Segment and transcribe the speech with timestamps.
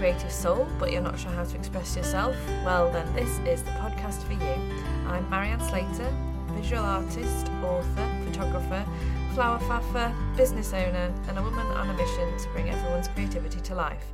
[0.00, 2.34] creative soul but you're not sure how to express yourself?
[2.64, 4.74] Well, then this is the podcast for you.
[5.06, 6.10] I'm Marianne Slater,
[6.52, 8.82] visual artist, author, photographer,
[9.34, 13.74] flower faffer, business owner, and a woman on a mission to bring everyone's creativity to
[13.74, 14.06] life.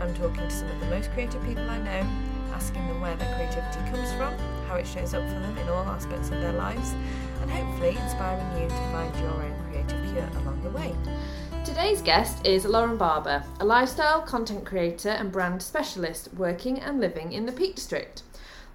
[0.00, 2.08] I'm talking to some of the most creative people I know,
[2.54, 4.32] asking them where their creativity comes from,
[4.66, 6.94] how it shows up for them in all aspects of their lives,
[7.42, 10.94] and hopefully inspiring you to find your own creative cure along the way.
[11.68, 17.30] Today's guest is Lauren Barber, a lifestyle content creator and brand specialist working and living
[17.30, 18.22] in the Peak District.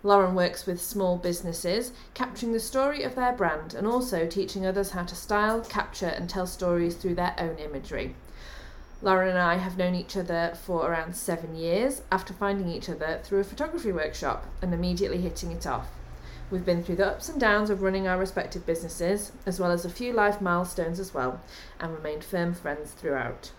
[0.04, 4.92] Lauren works with small businesses, capturing the story of their brand and also teaching others
[4.92, 8.16] how to style, capture, and tell stories through their own imagery.
[9.02, 13.20] Lauren and I have known each other for around seven years after finding each other
[13.24, 15.88] through a photography workshop and immediately hitting it off.
[16.54, 19.86] We've been through the ups and downs of running our respective businesses, as well as
[19.86, 21.42] a few life milestones as well,
[21.80, 23.50] and remained firm friends throughout.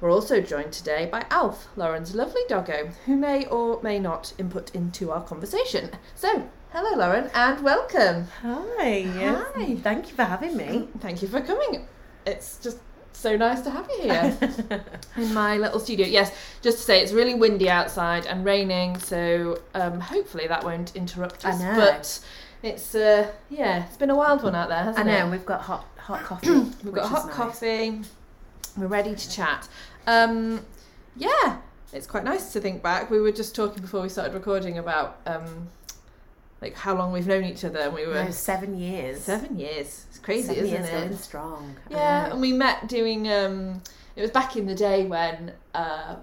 [0.00, 4.74] We're also joined today by Alf, Lauren's lovely doggo, who may or may not input
[4.74, 5.90] into our conversation.
[6.16, 8.26] So, hello, Lauren, and welcome.
[8.42, 9.02] Hi.
[9.54, 9.76] Hi.
[9.76, 10.88] Thank you for having me.
[10.98, 11.86] Thank you for coming.
[12.26, 12.78] It's just
[13.20, 14.38] so nice to have you here
[15.16, 16.06] in my little studio.
[16.06, 20.96] Yes, just to say it's really windy outside and raining, so um, hopefully that won't
[20.96, 21.60] interrupt I us.
[21.60, 21.74] know.
[21.76, 22.20] But
[22.62, 25.26] it's uh, yeah, it's been a wild one out there, I hasn't know.
[25.26, 25.30] it?
[25.30, 26.50] We've got hot hot coffee.
[26.84, 27.34] We've got hot nice.
[27.36, 28.00] coffee.
[28.76, 29.68] We're ready to chat.
[30.06, 30.64] Um,
[31.16, 31.58] yeah,
[31.92, 33.10] it's quite nice to think back.
[33.10, 35.68] We were just talking before we started recording about um,
[36.60, 39.22] like how long we've known each other, and we were No, seven years.
[39.22, 40.06] seven years.
[40.10, 40.92] It's crazy, Seven isn't years it?
[41.08, 41.76] going strong.
[41.90, 42.32] Yeah, know.
[42.32, 43.30] and we met doing.
[43.30, 43.82] Um,
[44.16, 46.16] it was back in the day when uh,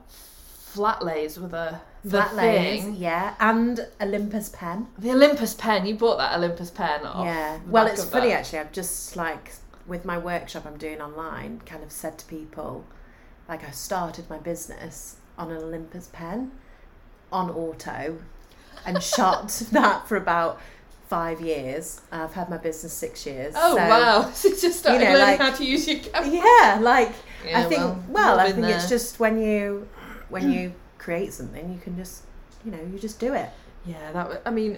[0.58, 1.80] flat lays were the
[2.12, 2.96] Flat layers, thing.
[2.96, 4.88] yeah, and Olympus pen.
[4.98, 5.86] The Olympus pen.
[5.86, 7.26] You bought that Olympus pen off.
[7.26, 7.60] yeah.
[7.68, 8.40] Well, it's funny that.
[8.40, 8.60] actually.
[8.60, 9.54] I've just like
[9.86, 12.86] with my workshop I'm doing online, kind of said to people,
[13.48, 16.52] like I started my business on an Olympus pen,
[17.32, 18.18] on auto,
[18.86, 20.60] and shot that for about
[21.08, 22.02] five years.
[22.12, 23.54] I've had my business six years.
[23.58, 24.30] Oh so- wow!
[24.34, 26.30] So you just started know, learning like- how to use your camera.
[26.30, 27.14] Yeah, like
[27.46, 27.80] Yeah, I think.
[27.82, 29.88] well, Well, I think it's just when you
[30.30, 30.74] when you
[31.08, 32.24] create something, you can just
[32.66, 33.50] you know you just do it.
[33.86, 34.28] Yeah, that.
[34.28, 34.74] Was, I mean,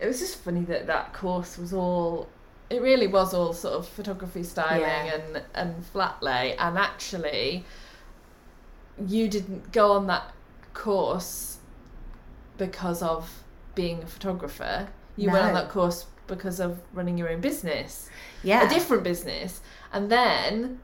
[0.00, 2.28] it was just funny that that course was all.
[2.68, 5.14] It really was all sort of photography styling Yeah.
[5.16, 7.64] and and flat lay, and actually,
[9.14, 10.26] you didn't go on that
[10.74, 11.56] course
[12.58, 13.42] because of
[13.74, 14.88] being a photographer.
[15.16, 18.10] You went on that course because of running your own business,
[18.42, 19.62] Yeah, a different business,
[19.92, 20.80] and then.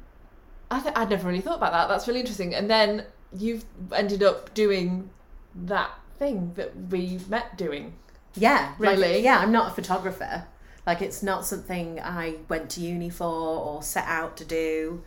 [0.70, 1.88] I th- I'd never really thought about that.
[1.88, 2.55] That's really interesting.
[2.55, 5.10] And then you've ended up doing
[5.54, 7.94] that thing that we met doing.
[8.34, 9.20] yeah, like, Really?
[9.22, 10.44] yeah, I'm not a photographer.
[10.86, 15.02] Like it's not something I went to uni for or set out to do.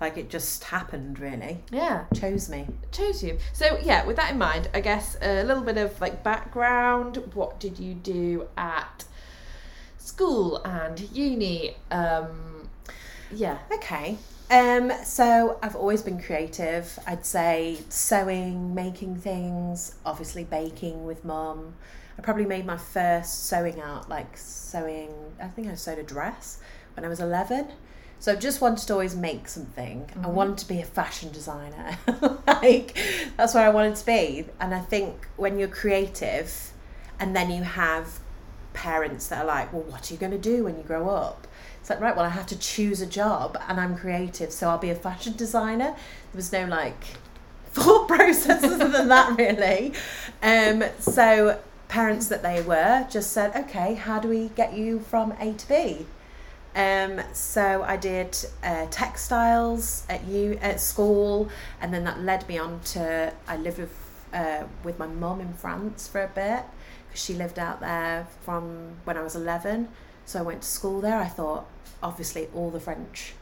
[0.00, 1.62] Like it just happened, really.
[1.70, 2.66] Yeah, Chose me.
[2.90, 3.38] chose you.
[3.52, 7.18] So yeah, with that in mind, I guess a little bit of like background.
[7.34, 9.04] What did you do at
[9.98, 11.76] school and uni?
[11.90, 12.68] Um,
[13.30, 13.58] yeah.
[13.72, 14.16] Okay.
[14.50, 16.98] Um, so I've always been creative.
[17.06, 21.74] I'd say sewing, making things, obviously baking with mum.
[22.18, 26.58] I probably made my first sewing out, like sewing, I think I sewed a dress
[26.94, 27.68] when I was 11.
[28.18, 30.10] So I just wanted to always make something.
[30.22, 31.96] I wanted to be a fashion designer.
[32.46, 32.98] like,
[33.36, 34.46] that's where I wanted to be.
[34.60, 36.72] And I think when you're creative
[37.18, 38.18] and then you have
[38.74, 41.46] parents that are like, well, what are you going to do when you grow up?
[41.90, 44.90] Like, right, well, I have to choose a job and I'm creative, so I'll be
[44.90, 45.94] a fashion designer.
[46.32, 47.02] There was no like
[47.72, 49.92] thought process other than that, really.
[50.42, 55.32] Um, so, parents that they were just said, okay, how do we get you from
[55.40, 56.06] A to B?
[56.74, 61.48] Um, so I did uh, textiles at you at school,
[61.80, 65.52] and then that led me on to I lived with uh, with my mum in
[65.54, 66.62] France for a bit
[67.08, 69.88] because she lived out there from when I was eleven.
[70.26, 71.18] So I went to school there.
[71.18, 71.66] I thought,
[72.02, 73.34] obviously, all the French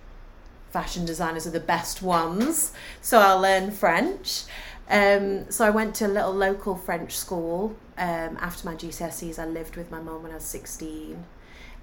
[0.70, 4.44] fashion designers are the best ones, so I'll learn French.
[4.90, 7.76] Um, so I went to a little local French school.
[7.98, 11.24] Um, after my GCSEs, I lived with my mum when I was sixteen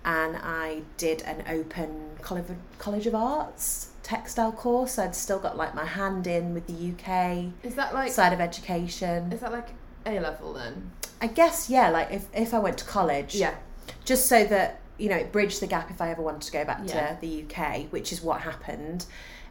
[0.03, 2.45] and I did an open college
[2.77, 4.99] college of arts textile course.
[4.99, 8.39] I'd still got like my hand in with the UK Is that like side of
[8.39, 9.31] education.
[9.31, 9.69] is that like
[10.05, 10.91] A level then?
[11.21, 13.55] I guess yeah, like if if I went to college, Yeah.
[14.05, 16.65] just so that you know it bridged the gap if I ever wanted to go
[16.65, 17.15] back Yeah.
[17.15, 19.05] to the UK, which is what happened.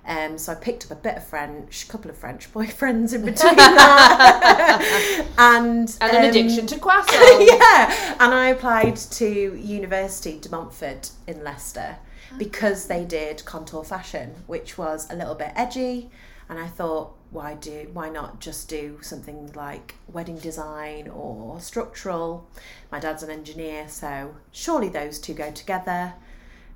[0.07, 3.25] Um, so I picked up a bit of French, a couple of French boyfriends in
[3.25, 7.47] between that, and And an um, addiction to croissants.
[7.49, 9.27] yeah, and I applied to
[9.57, 11.97] University de Montfort in Leicester.
[12.39, 16.11] because they did contour fashion, which was a little bit edgy.
[16.49, 22.49] And I thought, why do why not just do something like wedding design or structural?
[22.91, 26.15] My dad's an engineer, so surely those two go together.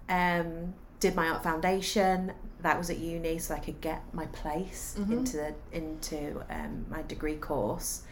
[0.09, 2.33] Um, did my art foundation.
[2.61, 5.13] That was at uni, so I could get my place Mhm.
[5.13, 8.03] into the, into um, my degree course,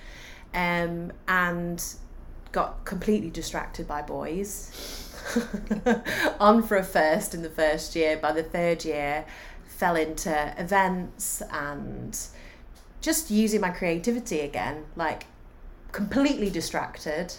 [0.55, 1.83] um, and
[2.53, 4.71] got completely distracted by boys.
[6.41, 8.17] On for a first in the first year.
[8.17, 9.25] By the third year,
[9.65, 12.17] fell into events and
[13.07, 15.27] just using my creativity again, like
[15.93, 17.33] completely distracted.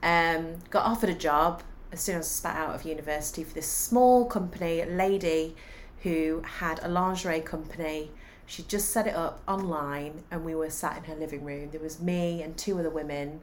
[0.00, 3.66] Um, got offered a job as soon as I spat out of university for this
[3.66, 5.56] small company, a lady
[6.04, 8.12] who had a lingerie company.
[8.46, 11.70] She just set it up online, and we were sat in her living room.
[11.72, 13.40] There was me and two other women,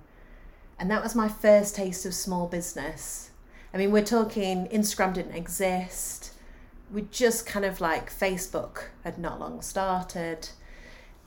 [0.79, 3.31] and that was my first taste of small business.
[3.73, 6.31] I mean, we're talking Instagram didn't exist.
[6.89, 10.51] We just kind of like Facebook had not long started.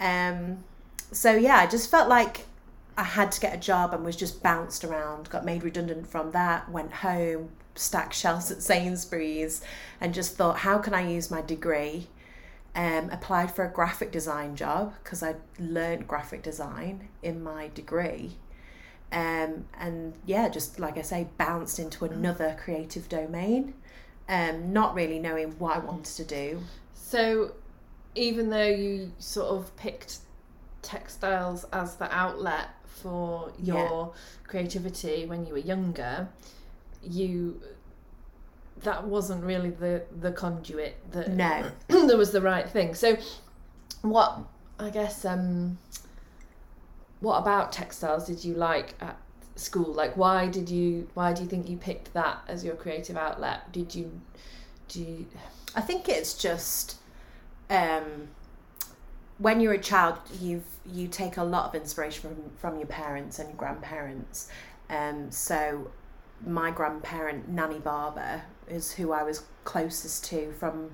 [0.03, 0.65] Um,
[1.13, 2.47] so yeah, I just felt like
[2.99, 6.33] I had to get a job and was just bounced around, got made redundant from
[6.33, 9.63] that, went home, stacked shelves at Sainsbury's,
[10.01, 12.09] and just thought, how can I use my degree?
[12.75, 18.33] Um, applied for a graphic design job because I learned graphic design in my degree.
[19.13, 23.75] Um, and yeah, just like I say, bounced into another creative domain,
[24.29, 26.61] um, not really knowing what I wanted to do.
[26.95, 27.53] So,
[28.15, 30.19] even though you sort of picked
[30.83, 34.13] textiles as the outlet for your
[34.47, 36.29] creativity when you were younger,
[37.03, 37.61] you
[38.83, 41.71] that wasn't really the the conduit that No.
[41.89, 42.95] that was the right thing.
[42.95, 43.17] So,
[44.03, 44.39] what
[44.79, 45.79] I guess um,
[47.21, 49.17] what about textiles did you like at
[49.57, 49.93] school?
[49.93, 53.73] Like, why did you why do you think you picked that as your creative outlet?
[53.73, 54.21] Did you
[54.89, 55.27] do you,
[55.75, 56.97] I think it's just
[57.73, 58.29] um,
[59.39, 63.39] when you're a child, you've you take a lot of inspiration from from your parents
[63.39, 64.49] and your grandparents.
[64.91, 65.91] Um, so
[66.47, 70.91] my grandparent Nanny Barber is who I was closest to from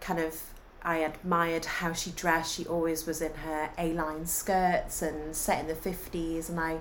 [0.00, 0.40] kind of
[0.82, 2.54] I admired how she dressed.
[2.54, 6.78] She always was in her A-line skirts and set in the 50s and I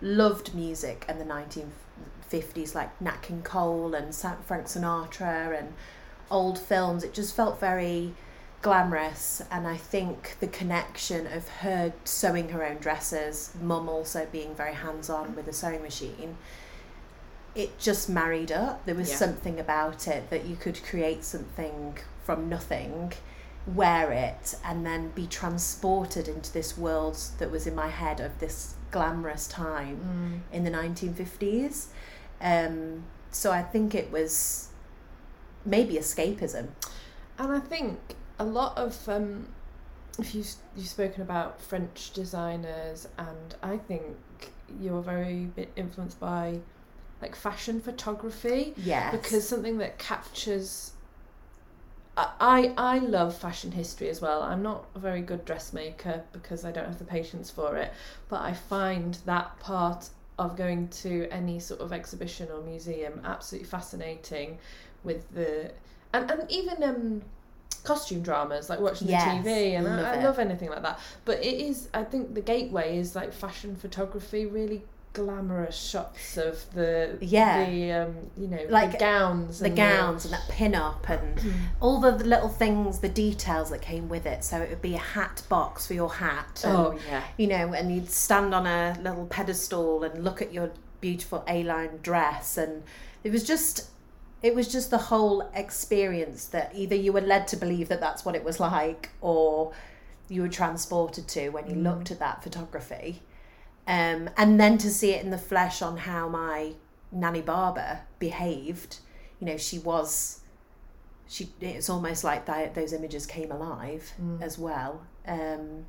[0.00, 5.74] loved music in the 1950s like Nat King Cole and Frank Sinatra and
[6.30, 7.04] old films.
[7.04, 8.14] It just felt very
[8.64, 14.54] glamorous and I think the connection of her sewing her own dresses, mum also being
[14.54, 16.38] very hands-on with a sewing machine,
[17.54, 18.86] it just married up.
[18.86, 19.16] There was Yeah.
[19.16, 23.12] something about it that you could create something from nothing,
[23.66, 28.38] wear it, and then be transported into this world that was in my head of
[28.38, 31.88] this glamorous time in the 1950s.
[32.40, 34.68] Um, so I think it was
[35.66, 36.68] maybe escapism.
[37.38, 37.98] And I think
[38.38, 39.48] a lot of um,
[40.18, 40.44] if you
[40.76, 44.04] you've spoken about French designers, and I think
[44.80, 46.58] you're very bit influenced by
[47.22, 49.14] like fashion photography Yes.
[49.14, 50.92] because something that captures.
[52.16, 54.42] I, I I love fashion history as well.
[54.42, 57.92] I'm not a very good dressmaker because I don't have the patience for it,
[58.28, 63.68] but I find that part of going to any sort of exhibition or museum absolutely
[63.68, 64.58] fascinating
[65.04, 65.70] with the
[66.12, 67.22] and, and even um
[67.84, 70.98] costume dramas like watching Yes, the TV and love I, I love anything like that
[71.24, 76.64] but it is I think the gateway is like fashion photography really glamorous shots of
[76.74, 77.64] the Yeah.
[77.66, 81.40] the um you know Like the gowns the and gowns and that pin up and
[81.80, 84.42] all the little things, the details that came with it.
[84.42, 86.62] So it would be a hat box for your hat.
[86.64, 90.52] And, oh yeah you know, and you'd stand on a little pedestal and look at
[90.52, 92.82] your beautiful A-line dress, and
[93.22, 93.90] it was just,
[94.44, 98.26] it was just the whole experience that either you were led to believe that that's
[98.26, 99.72] what it was like, or
[100.28, 103.22] you were transported to when you looked at that photography,
[103.86, 106.74] um, and then to see it in the flesh on how my
[107.10, 108.98] nanny Barber behaved.
[109.40, 110.40] You know, she was.
[111.26, 115.06] She, it's almost like that, those images came alive as well.
[115.26, 115.86] Um,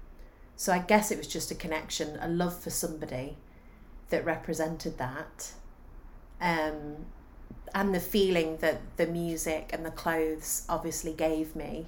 [0.56, 3.36] so I guess it was just a connection, a love for somebody
[4.12, 5.52] that represented that.
[6.40, 7.06] Um,
[7.75, 11.88] and the feeling that the music and the clothes obviously gave me.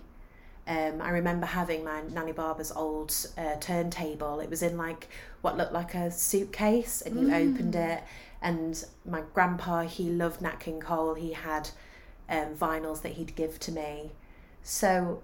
[0.68, 4.42] Um, I remember having my Nanny Barber's old uh, turntable.
[4.42, 5.08] It was in like
[5.40, 8.04] what looked like a suitcase, and you opened it.
[8.42, 11.14] And my grandpa, he loved Nat King Cole.
[11.14, 11.70] He had
[12.28, 14.12] um, vinyls that he'd give to me.
[14.64, 15.24] So,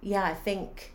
[0.00, 0.94] yeah, I think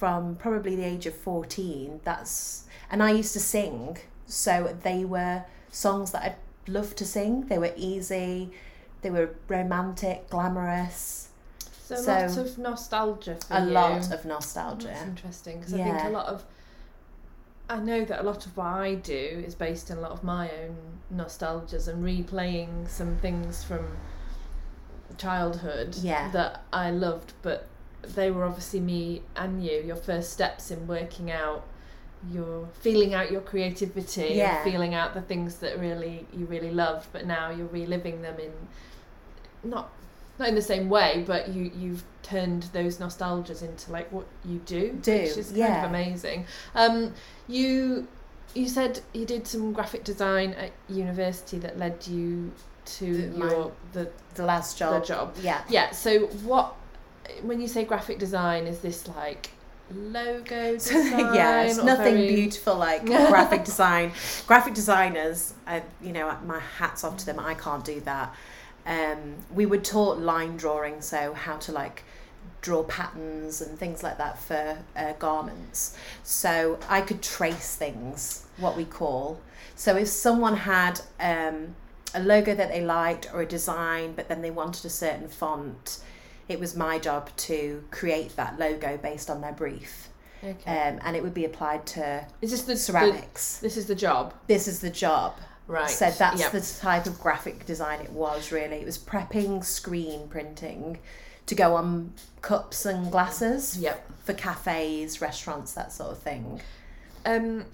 [0.00, 5.44] from probably the age of 14 that's and i used to sing so they were
[5.70, 6.34] songs that i
[6.70, 8.50] loved to sing they were easy
[9.02, 11.28] They were romantic, glamorous,
[11.88, 13.70] So, So- lots of nostalgia for a you.
[13.70, 14.88] lot of nostalgia.
[14.88, 16.44] That's interesting because I think a lot of.
[17.68, 20.22] I know that a lot of what I do is based on a lot of
[20.22, 20.76] my own
[21.14, 23.96] nostalgias and replaying some things from
[25.18, 26.30] childhood Yeah.
[26.32, 27.66] that I loved, but
[28.02, 31.64] they were obviously me and you, your first steps in working out
[32.32, 34.62] your feeling out your creativity Yeah.
[34.62, 38.52] feeling out the things that really you really love but now you're reliving them in
[39.70, 39.90] not
[40.38, 44.58] not in the same way, but you you've turned those nostalgias into like what you
[44.64, 45.84] do, Do, which is kind yeah.
[45.84, 46.46] of amazing.
[46.74, 47.12] Um,
[47.46, 48.06] you
[48.54, 52.52] you said you did some graphic design at university that led you
[52.86, 55.02] to The- my- your the The last job.
[55.02, 55.36] the job.
[55.42, 55.62] Yeah.
[55.68, 55.90] Yeah.
[55.90, 56.74] So what
[57.42, 59.50] when you say graphic design, is this like
[59.94, 61.18] logo design?
[61.34, 64.12] yeah, it's nothing very- beautiful like graphic design.
[64.46, 67.38] Graphic designers, I, you know, my hats off to them.
[67.38, 68.34] I can't do that.
[68.86, 72.02] Um, we were taught line drawing, so how to like
[72.60, 75.96] draw patterns and things like that for uh, garments.
[76.22, 79.40] So I could trace things, what we call.
[79.76, 81.74] So if someone had um,
[82.14, 86.00] a logo that they liked or a design, but then they wanted a certain font,
[86.50, 90.08] it was my job to create that logo based on their brief
[90.42, 90.70] Okay.
[90.88, 93.58] um, and it would be applied to is this the the- ceramics.
[93.58, 95.34] this is the job, this is the job.
[95.66, 95.88] right?
[95.88, 96.52] So that's Yep.
[96.52, 98.76] the type of graphic design it was really.
[98.76, 100.98] It was prepping screen printing
[101.46, 104.10] to go on cups and glasses Yep.
[104.24, 106.60] for cafes, restaurants, that sort of thing.
[107.24, 107.66] Um,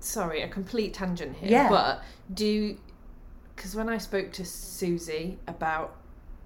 [0.00, 1.50] sorry, a complete tangent here.
[1.50, 1.68] Yeah.
[1.68, 2.02] But
[2.32, 2.76] do
[3.56, 5.96] because when I spoke to Susie about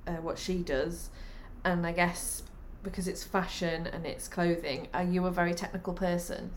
[0.09, 1.11] uh, what she does,
[1.65, 2.43] and I guess
[2.83, 6.51] because it's fashion and it's clothing, are you a very technical person?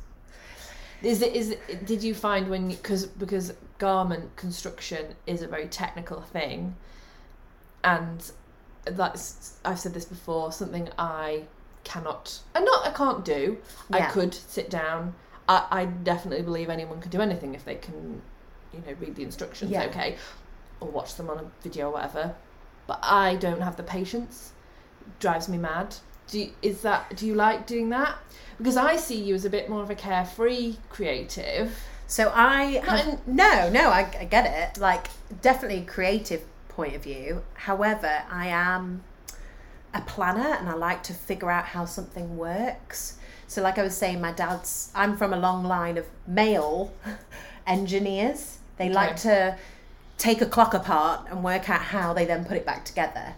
[1.01, 5.67] Is it is it, did you find when because because garment construction is a very
[5.67, 6.75] technical thing,
[7.83, 8.31] and
[8.85, 11.43] that's I've said this before something I
[11.83, 13.57] cannot and not I can't do.
[13.91, 15.15] I could sit down.
[15.49, 18.21] I, I definitely believe anyone can do anything if they can,
[18.71, 19.71] you know, read the instructions.
[19.71, 19.85] Yeah.
[19.85, 20.17] Okay,
[20.79, 22.35] or watch them on a video or whatever.
[22.87, 24.51] But I don't have the patience.
[25.19, 25.95] drives me mad.
[26.27, 28.15] Do you, is that do you like doing that?
[28.57, 31.77] Because I see you as a bit more of a carefree creative.
[32.07, 34.79] So I have, in- no, no, I, I get it.
[34.79, 35.07] Like
[35.41, 37.41] definitely creative point of view.
[37.53, 39.03] However, I am
[39.93, 43.17] a planner and I like to figure out how something works.
[43.47, 46.93] So like I was saying, my dad's I'm from a long line of male
[47.67, 48.59] engineers.
[48.77, 49.57] They like to
[50.21, 53.33] take a clock apart and work out how they then put it back together.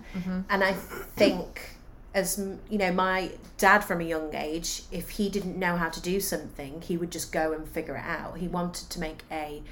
[0.49, 1.77] And I think
[2.13, 2.37] as
[2.69, 6.19] you know my dad from a young age if he didn't know how to do
[6.19, 8.37] something he would just go and figure it out.
[8.37, 9.63] He wanted to make a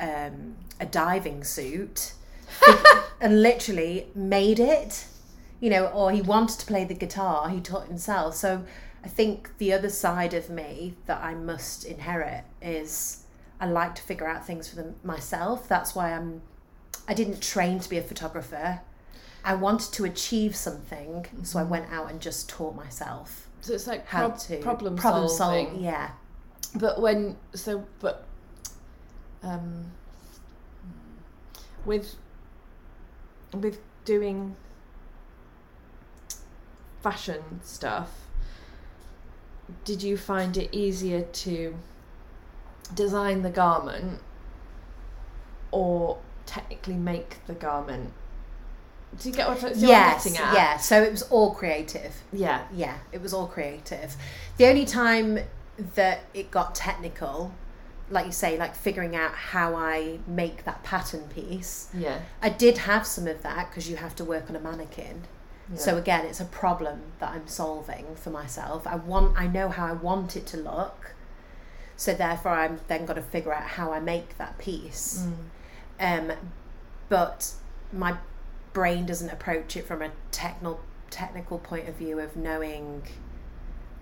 [0.00, 2.12] um, a diving suit
[3.20, 5.06] and literally made it
[5.60, 8.34] you know or he wanted to play the guitar he taught himself.
[8.34, 8.64] So
[9.04, 13.21] i think the other side of me that i must inherit is
[13.62, 16.42] i like to figure out things for them myself that's why i'm
[17.08, 18.80] i didn't train to be a photographer
[19.44, 23.88] I wanted to achieve something, so I went out and just taught myself So it's
[23.88, 25.66] like how prob- to problem, problem solving.
[25.70, 25.80] solve.
[25.82, 26.10] Yeah,
[26.76, 28.24] But when so but
[29.42, 29.90] um
[31.84, 32.14] with
[33.52, 34.54] with doing
[37.02, 38.10] fashion stuff
[39.84, 41.74] did you find it easier to
[42.94, 44.20] design the garment
[45.70, 48.12] or technically make the garment
[49.20, 50.54] do you get what, I- see what yes, I'm getting at?
[50.54, 50.76] yeah.
[50.78, 52.14] So it was all creative.
[52.32, 54.16] yeah Yeah, it was all creative.
[54.56, 55.38] The only time
[55.94, 57.52] that it got technical,
[58.08, 62.78] like you say, like figuring out how I make that pattern piece, yeah I did
[62.78, 65.24] have some of that because you have to work on a mannequin.
[65.70, 65.76] yeah.
[65.78, 68.86] So again, it's a problem that I'm solving for myself.
[68.86, 71.14] I want, I know how I want it to look.
[72.02, 75.24] So therefore, I'm then got to figure out how I make that piece.
[76.00, 76.30] Mm.
[76.30, 76.36] Um,
[77.08, 77.52] but
[77.92, 78.16] my
[78.72, 80.80] brain doesn't approach it from a technical
[81.10, 83.04] technical point of view of knowing.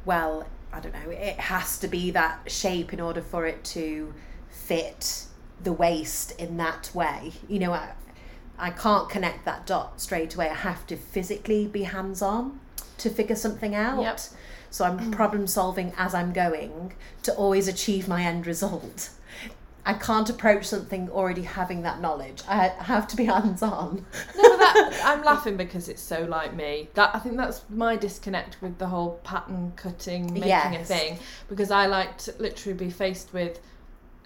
[0.06, 1.10] Well, I don't know.
[1.10, 4.14] It has to be that shape in order for it to
[4.48, 5.26] fit
[5.62, 7.32] the waist in that way.
[7.48, 7.92] You know, I,
[8.58, 10.48] I can't connect that dot straight away.
[10.48, 12.60] I have to physically be hands on
[12.96, 14.00] to figure something out.
[14.00, 14.20] Yep.
[14.70, 15.12] So I'm mm.
[15.12, 19.10] problem solving as I'm going to always achieve my end result.
[19.84, 22.42] I can't approach something already having that knowledge.
[22.46, 24.04] I have to be hands on.
[24.36, 26.88] No, that, I'm laughing because it's so like me.
[26.94, 30.88] That I think that's my disconnect with the whole pattern cutting, making a Yes.
[30.88, 31.18] thing.
[31.48, 33.58] Because I like to literally be faced with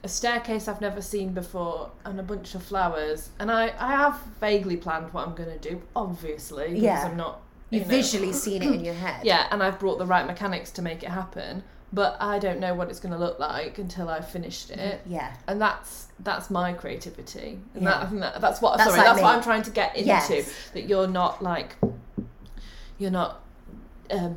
[0.03, 3.31] a staircase I've never seen before and a bunch of flowers.
[3.39, 7.07] And I, I have vaguely planned what I'm going to do, obviously, because Yeah.
[7.07, 7.41] I'm not.
[7.75, 9.25] You've you know- visually seen it in your head.
[9.25, 11.63] Yeah, and I've brought the right mechanics to make it happen,
[11.93, 15.01] but I don't know what it's going to look like until I've finished it.
[15.07, 15.35] Yeah.
[15.47, 18.05] And that's that's my creativity, and Yeah.
[18.11, 19.35] that, that, that's what That's sorry, like that's what.
[19.37, 20.07] I'm trying to get into.
[20.09, 20.53] Yes.
[20.73, 21.77] That you're not like,
[22.99, 23.41] you're not,
[24.11, 24.37] um,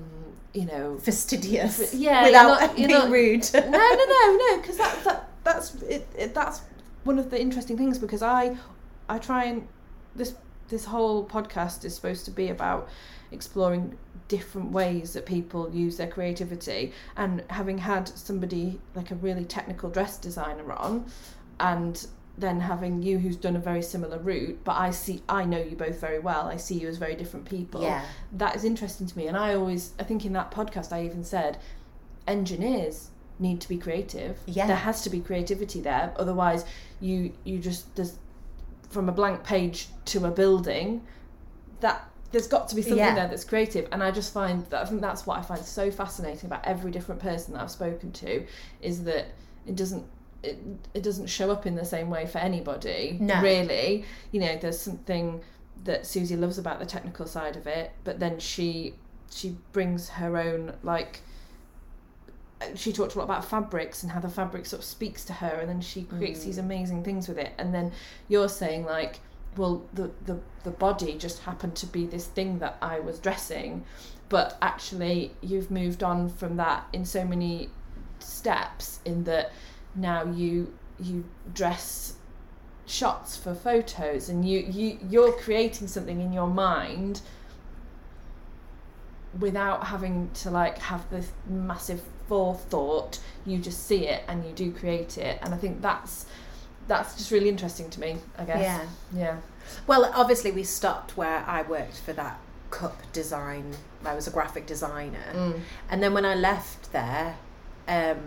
[0.53, 1.93] you know, Fastidious.
[1.93, 3.49] Yeah, Without you're not- you're being not- rude.
[3.53, 6.61] no, no, no, no, because that, that that's it, it, that's
[7.03, 8.57] one of the interesting things because I
[9.07, 9.67] I try and
[10.15, 10.33] this
[10.69, 12.89] this whole podcast is supposed to be about
[13.31, 19.45] exploring different ways that people use their creativity and having had somebody like a really
[19.45, 21.05] technical dress designer on
[21.59, 22.07] and
[22.37, 25.75] then having you who's done a very similar route but I see I know you
[25.75, 28.03] both very well I see you as very different people Yeah.
[28.33, 29.27] that is interesting to me.
[29.27, 31.57] And I always, I think in that podcast, I even said
[32.27, 34.37] engineers need to be creative.
[34.45, 34.67] Yeah.
[34.67, 36.13] There has to be creativity there.
[36.17, 36.65] Otherwise,
[36.99, 38.17] you you just there's
[38.89, 41.05] from a blank page to a building
[41.81, 43.15] that there's got to be something Yeah.
[43.15, 45.89] there that's creative and i just find that i think that's what i find so
[45.89, 48.45] fascinating about every different person that i've spoken to
[48.81, 49.27] is that
[49.65, 50.05] it doesn't
[50.43, 50.59] it,
[50.93, 53.41] it doesn't show up in the same way for anybody No.
[53.41, 55.41] really you know there's something
[55.83, 58.95] that susie loves about the technical side of it but then she
[59.31, 61.21] she brings her own like
[62.75, 65.59] she talked a lot about fabrics and how the fabric sort of speaks to her
[65.59, 66.61] and then she creates these mm.
[66.61, 67.91] amazing things with it and then
[68.27, 69.19] you're saying like
[69.57, 73.83] well the, the the body just happened to be this thing that I was dressing
[74.29, 77.69] but actually you've moved on from that in so many
[78.19, 79.51] steps in that
[79.95, 82.13] now you you dress
[82.85, 87.21] shots for photos and you you you're creating something in your mind
[89.39, 93.19] without having to like have this massive forethought.
[93.45, 95.39] You just see it and you do create it.
[95.41, 96.25] And i think that's
[96.87, 98.85] that's just really interesting to me i guess Yeah.
[99.13, 99.37] yeah
[99.85, 102.39] Well, obviously, we stopped where I worked for that
[102.71, 103.75] cup design.
[104.05, 105.27] I was a graphic designer.
[105.33, 105.59] Mm.
[105.89, 107.35] And then when I left there,
[107.87, 108.19] um,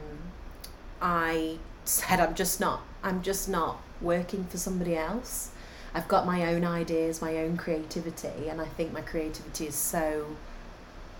[1.00, 5.50] I said, I'm just not, I'm just not working for somebody else.
[5.94, 10.26] I've got my own ideas, my own creativity, and I think my creativity is so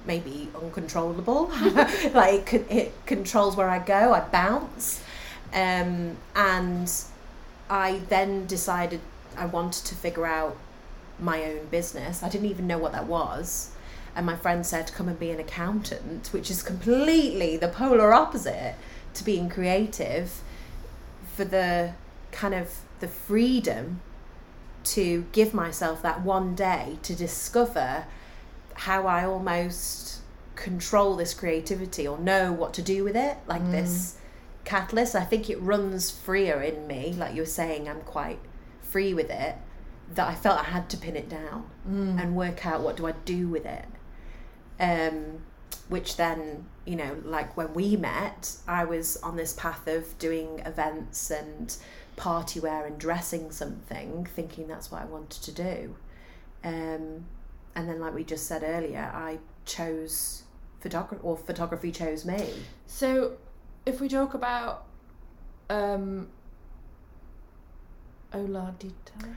[0.06, 1.50] maybe uncontrollable.
[2.12, 5.02] like it, it controls where I go, I bounce.
[5.54, 6.92] Um, and
[7.70, 9.00] I then decided
[9.36, 10.58] I wanted to figure out
[11.20, 12.22] my own business.
[12.22, 13.70] I didn't even know what that was.
[14.16, 18.74] And my friend said, come and be an accountant, which is completely the polar opposite
[19.14, 20.42] to being creative
[21.36, 21.92] for the
[22.32, 24.00] kind of the freedom
[24.82, 28.06] to give myself that one day to discover
[28.74, 30.20] how I almost
[30.56, 33.70] control this creativity or know what to do with it, like mm.
[33.70, 34.16] this
[34.70, 35.16] catalyst.
[35.16, 38.38] I think it runs freer in me, like you were saying, I'm quite
[38.80, 39.56] free with it,
[40.14, 41.68] that I felt I had to pin it down
[42.18, 43.86] and work out what do I do with it.
[44.78, 45.42] Um,
[45.88, 50.60] which then, you know, like when we met, I was on this path of doing
[50.60, 51.76] events and
[52.14, 55.96] party wear and dressing something, thinking that's what I wanted to do.
[56.62, 57.26] Um,
[57.74, 60.44] and then, like we just said earlier, I chose
[60.80, 62.52] photography, or photography chose me.
[62.86, 63.36] so
[63.90, 64.86] if we talk about
[65.68, 66.28] um.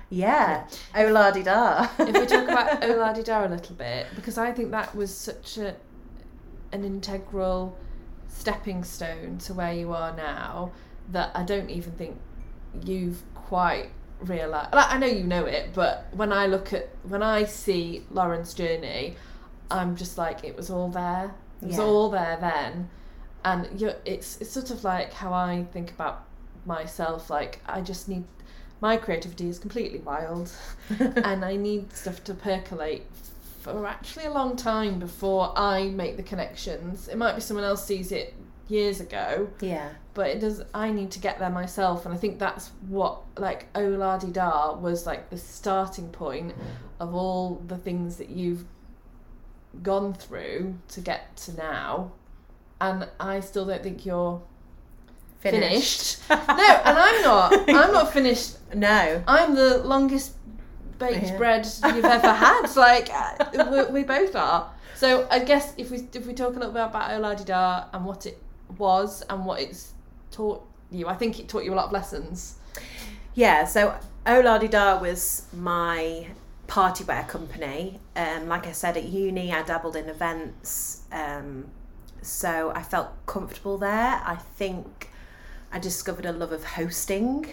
[0.09, 1.35] Yeah, oh la if
[1.97, 5.75] we talk about Oladida a little bit, because I think that was such a
[6.71, 7.75] an integral
[8.27, 10.71] stepping stone to where you are now
[11.11, 12.17] that I don't even think
[12.83, 13.89] you've quite
[14.19, 14.73] realised.
[14.73, 18.53] Like, I know you know it, but when I look at when I see Lauren's
[18.53, 19.15] journey,
[19.71, 21.33] I'm just like it was all there.
[21.61, 21.83] It was Yeah.
[21.83, 22.89] all there then,
[23.45, 26.25] and you're, it's it's sort of like how I think about
[26.65, 27.29] myself.
[27.29, 28.23] Like I just need
[28.81, 30.51] my creativity is completely wild
[30.99, 33.05] and I need stuff to percolate
[33.61, 37.07] for actually a long time before I make the connections.
[37.07, 38.33] It might be someone else sees it
[38.67, 40.61] years ago, yeah, but it does.
[40.73, 44.31] I need to get there myself, and I think that's what like Oh La Di
[44.31, 46.53] Da was like the starting point
[46.99, 48.65] of all the things that you've
[49.81, 52.11] gone through to get to now.
[52.89, 54.41] And I still don't think you're
[55.39, 56.19] finished.
[56.29, 57.53] no, and I'm not.
[57.69, 59.23] I'm not finished No.
[59.27, 60.33] I'm the longest
[60.99, 61.37] baked Yeah.
[61.37, 62.67] bread you've ever had.
[62.75, 64.71] Like uh, we, we both are.
[64.95, 68.25] So I guess if we if we talk a little bit about Oladida and what
[68.25, 68.41] it
[68.77, 69.93] was and what it's
[70.31, 72.55] taught you, I think it taught you a lot of lessons.
[73.35, 76.27] Yeah, so Oladida was my
[76.67, 77.99] party wear company.
[78.15, 81.01] Um, like I said, at uni, I dabbled in events.
[81.11, 81.65] Um,
[82.25, 84.21] so I felt comfortable there.
[84.25, 85.09] I think
[85.71, 87.47] I discovered a love of hosting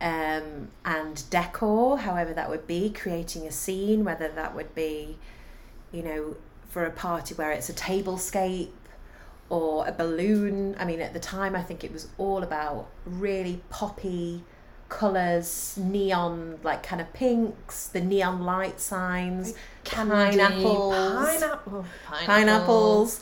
[0.00, 5.18] um, and decor, however that would be, creating a scene, whether that would be,
[5.92, 6.36] you know,
[6.68, 8.70] for a party where it's a tablescape
[9.48, 10.76] or a balloon.
[10.78, 14.42] I mean, at the time, I think it was all about really poppy
[14.90, 21.86] colours, neon, like kind of pinks, the neon light signs, Candy, pineapples, Pineapple.
[22.26, 23.20] pineapples.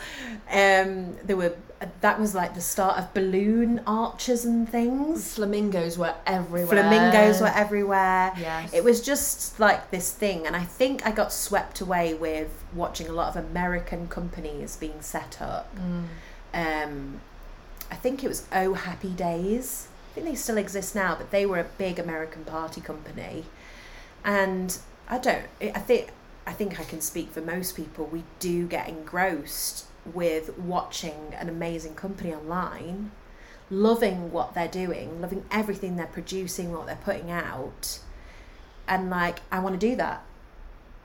[0.51, 1.55] Um, there were
[2.01, 5.35] that was like the start of balloon arches and things.
[5.35, 6.83] Flamingos were everywhere.
[6.83, 8.33] Flamingos were everywhere.
[8.37, 8.75] Yes.
[8.75, 13.07] It was just like this thing, and I think I got swept away with watching
[13.09, 15.73] a lot of American companies being set up.
[16.55, 17.21] Um,
[17.91, 19.88] I think it was Oh Happy Days.
[20.19, 23.45] Think they still exist now, but they were a big American party company,
[24.25, 24.77] and
[25.09, 25.47] I don't.
[25.61, 26.09] I think
[26.47, 28.07] I think I can speak for most people.
[28.07, 33.13] We do get engrossed with watching an amazing company online,
[33.71, 38.01] loving what they're doing, loving everything they're producing, what they're putting out,
[38.89, 40.25] and like I want to do that.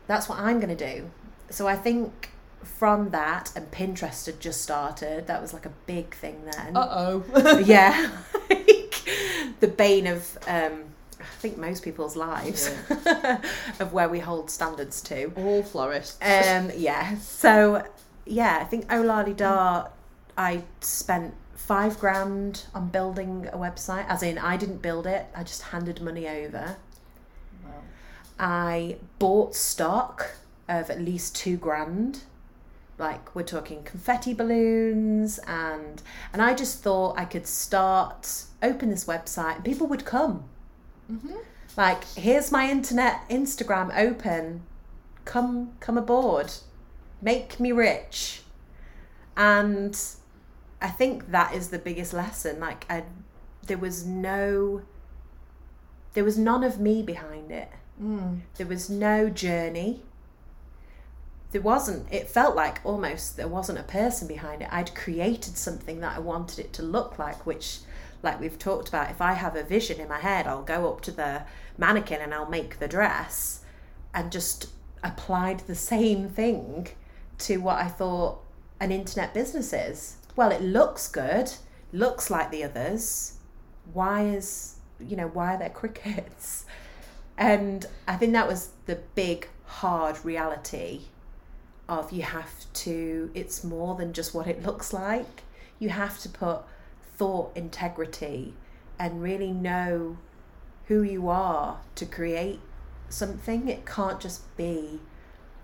[0.08, 1.12] That's what I'm going to do.
[1.52, 2.32] So I think
[2.64, 5.28] from that and Pinterest had just started.
[5.28, 6.76] That was like a big thing then.
[6.76, 7.60] Uh oh.
[7.66, 8.10] yeah,
[9.60, 10.84] the bane of um,
[11.20, 12.74] I think most people's lives
[13.80, 15.32] of where we hold standards to.
[15.36, 16.18] All florists.
[16.22, 17.18] Um, yeah.
[17.18, 17.86] So
[18.26, 19.90] yeah, I think Oladida,
[20.38, 24.06] I spent five grand on building a website.
[24.08, 25.28] As in, I didn't build it.
[25.36, 26.78] I just handed money over.
[27.64, 27.72] Wow.
[28.40, 30.36] I bought stock
[30.68, 32.24] of at least two grand.
[33.04, 39.04] Like we're talking confetti balloons and and I just thought I could start open this
[39.04, 40.46] website and people would come.
[41.12, 41.36] Mm-hmm.
[41.76, 44.62] Like here's my internet Instagram open.
[45.26, 46.54] Come come aboard.
[47.22, 48.44] Make me rich.
[49.36, 50.00] And
[50.82, 52.62] I think that is the biggest lesson.
[52.62, 53.04] Like I
[53.68, 54.84] there was no
[56.14, 57.70] there was none of me behind it.
[58.02, 58.44] Mm.
[58.56, 60.04] There was no journey.
[61.54, 64.70] There wasn't, it felt like almost there wasn't a person behind it.
[64.72, 67.82] I'd created something that I wanted it to look like, which,
[68.24, 71.02] like we've talked about, if I have a vision in my head, I'll go up
[71.02, 71.44] to the
[71.78, 73.64] mannequin and I'll make the dress
[74.16, 74.70] and just
[75.04, 76.88] applied the same thing
[77.38, 78.40] to what I thought
[78.80, 80.18] an internet business is.
[80.36, 81.54] Well, it looks good,
[81.92, 83.38] looks like the others.
[83.94, 86.66] Why is, you know, why are there crickets?
[87.38, 91.02] And I think that was the big, hard reality
[91.90, 95.44] of you have to, it's more than just what it looks like.
[95.80, 96.62] You have to put
[97.16, 98.54] thought, integrity,
[98.98, 100.18] and really know
[100.88, 102.60] who you are to create
[103.10, 103.68] something.
[103.68, 105.00] It can't just be,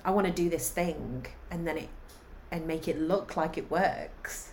[0.04, 1.90] I want to do this thing and then it,
[2.52, 4.52] and make it look like it works.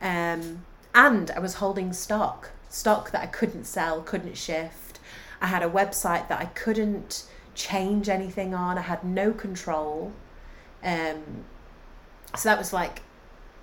[0.00, 5.00] Um, and I was holding stock, stock that I couldn't sell, couldn't shift.
[5.40, 8.78] I had a website that I couldn't change anything on.
[8.78, 10.12] I had no control.
[10.82, 11.44] Um,
[12.36, 13.02] so that was like,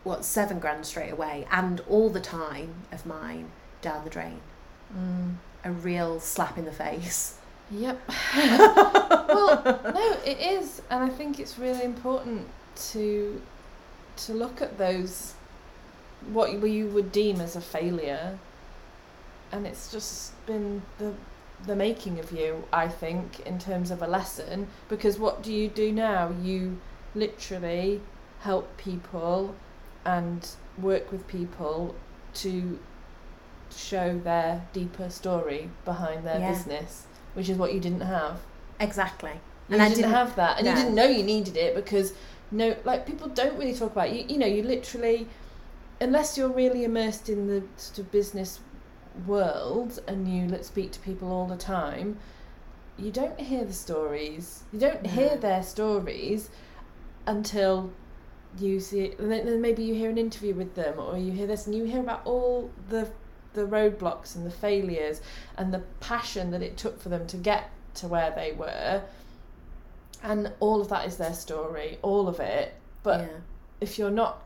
[0.03, 3.51] what, seven grand straight away, and all the time of mine
[3.82, 4.41] down the drain.
[5.63, 7.38] A real slap in the face.
[7.71, 8.01] Yep.
[8.36, 12.47] well, no, it is, and I think it's really important
[12.91, 13.41] to
[14.17, 15.34] to look at those
[16.34, 18.38] what you, you would deem as a failure,
[19.51, 21.13] and it's just been the
[21.65, 24.67] the making of you, I think, in terms of a lesson.
[24.88, 26.34] Because what do you do now?
[26.41, 26.79] You
[27.15, 28.01] literally
[28.41, 29.55] help people
[30.05, 30.47] and
[30.81, 31.95] work with people
[32.33, 32.79] to
[33.75, 36.51] show their deeper story behind their Yeah.
[36.51, 38.39] business, which is what you didn't have.
[38.79, 39.31] Exactly.
[39.67, 40.71] You And I didn't, didn't- have that, and no.
[40.71, 42.13] you didn't know you needed it because
[42.51, 44.15] no, like people don't really talk about it.
[44.15, 44.25] you.
[44.33, 45.27] You know, you literally,
[46.01, 48.59] unless you're really immersed in the sort of business
[49.27, 52.17] world and you let speak to people all the time,
[52.97, 54.63] you don't hear the stories.
[54.73, 55.09] You don't No.
[55.11, 56.49] hear their stories
[57.29, 57.91] until
[58.57, 61.47] you see it, and then, maybe you hear an interview with them, or you hear
[61.47, 63.07] this, and you hear about all the
[63.53, 65.21] the roadblocks and the failures
[65.57, 69.01] and the passion that it took for them to get to where they were.
[70.21, 72.75] And all of that is their story, all of it.
[73.01, 73.37] But yeah.
[73.81, 74.43] if you're not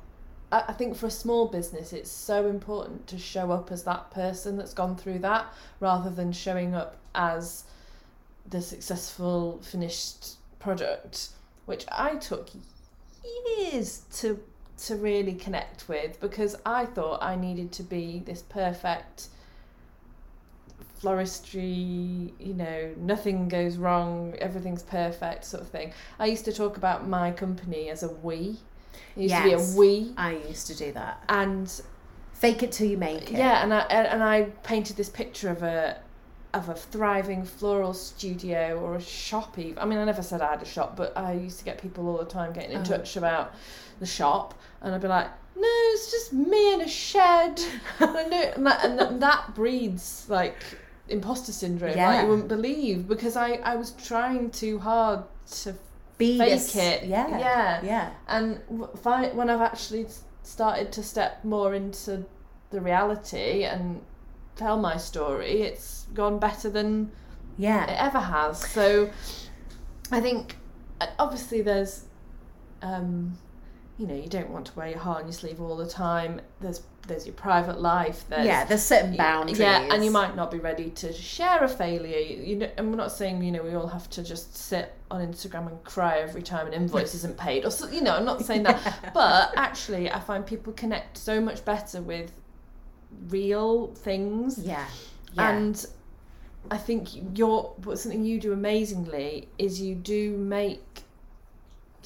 [0.54, 4.12] I I think for a small business it's so important to show up as that
[4.12, 7.65] person that's gone through that rather than showing up as
[8.50, 11.30] the successful finished product
[11.65, 12.50] which I took
[13.24, 14.40] years to
[14.76, 19.28] to really connect with because I thought I needed to be this perfect
[21.02, 25.94] floristry, you know, nothing goes wrong, everything's perfect sort of thing.
[26.18, 28.58] I used to talk about my company as a we.
[29.16, 31.24] It used to be a we I used to do that.
[31.30, 31.82] and
[32.34, 33.38] Fake it till you make it.
[33.38, 36.02] Yeah, and I and I painted this picture of a
[36.54, 39.58] of a thriving floral studio or a shop.
[39.58, 41.82] Even I mean, I never said I had a shop, but I used to get
[41.82, 42.84] people all the time getting in Oh.
[42.84, 43.54] touch about
[44.00, 47.60] the shop, and I'd be like, "No, it's just me in a shed."
[48.00, 50.58] and, and, that, and that, that breeds like
[51.10, 52.22] imposter syndrome, like Yeah.
[52.24, 55.24] you wouldn't believe, because I I was trying too hard
[55.63, 55.76] to
[56.20, 57.04] Be fake this- it.
[57.06, 57.28] Yeah.
[57.39, 57.82] yeah.
[57.84, 58.10] Yeah.
[58.28, 58.62] And
[59.36, 60.06] when I've actually
[60.44, 62.26] started to step more into
[62.70, 64.02] the reality and
[64.56, 67.12] tell my story, it's gone better than
[67.58, 67.86] Yeah.
[67.89, 68.60] it ever has.
[68.72, 69.10] So
[70.12, 70.58] I think
[71.02, 72.06] uh, obviously there's,
[72.82, 73.38] um,
[73.98, 76.42] you know, you don't want to wear your heart on your sleeve all the time.
[76.60, 78.24] There's there's your private life.
[78.30, 79.60] There's, yeah, there's certain boundaries.
[79.60, 82.18] yeah, and you might not be ready to share a failure.
[82.18, 85.20] You know, and we're not saying you know we all have to just sit on
[85.22, 88.16] Instagram and cry every time an invoice isn't paid, or so, you know.
[88.16, 92.32] I'm not saying that, but actually, I find people connect so much better with
[93.30, 94.86] real things, Yeah.
[95.34, 95.49] Yeah.
[95.52, 95.86] and
[96.71, 101.04] I think your what something you do amazingly is you do make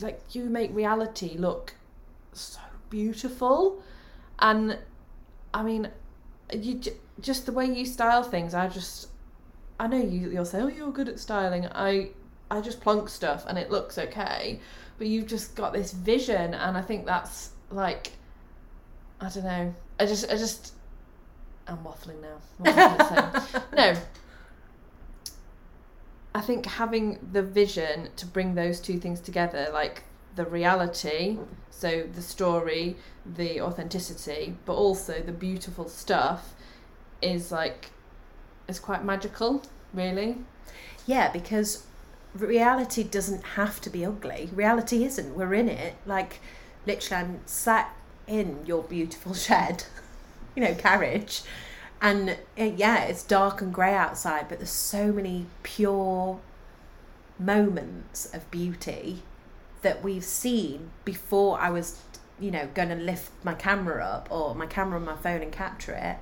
[0.01, 1.73] like you make reality look
[2.33, 3.81] so beautiful.
[4.39, 4.77] And
[5.53, 5.89] I mean
[6.53, 6.81] you
[7.19, 9.09] just the way you style things I just
[9.79, 11.67] I know you you'll say oh you're good at styling.
[11.71, 12.11] I
[12.49, 14.59] I just plonk stuff and it looks okay.
[14.97, 18.11] But you've just got this vision and I think that's like
[19.21, 19.73] I don't know.
[19.99, 20.73] I just I just
[21.67, 23.95] I'm waffling now I no
[26.37, 30.03] I think having the vision to bring those two things together, like
[30.35, 31.39] the reality,
[31.71, 36.53] so the story, the authenticity, but also the beautiful stuff,
[37.23, 37.89] is like,
[38.67, 39.63] is quite magical,
[39.95, 40.37] really.
[41.07, 41.87] Yeah, because
[42.35, 44.51] reality doesn't have to be ugly.
[44.53, 45.35] Reality isn't.
[45.35, 45.95] We're in it.
[46.05, 46.39] Like,
[46.85, 47.95] literally, I'm sat
[48.27, 49.85] in your beautiful shed,
[50.57, 51.43] you know, carriage.
[52.01, 56.39] And uh, yeah, it's dark and grey outside, but there's so many pure
[57.37, 59.21] moments of beauty
[59.83, 62.01] that we've seen before I was,
[62.39, 65.51] you know, going to lift my camera up or my camera on my phone and
[65.51, 66.17] capture it.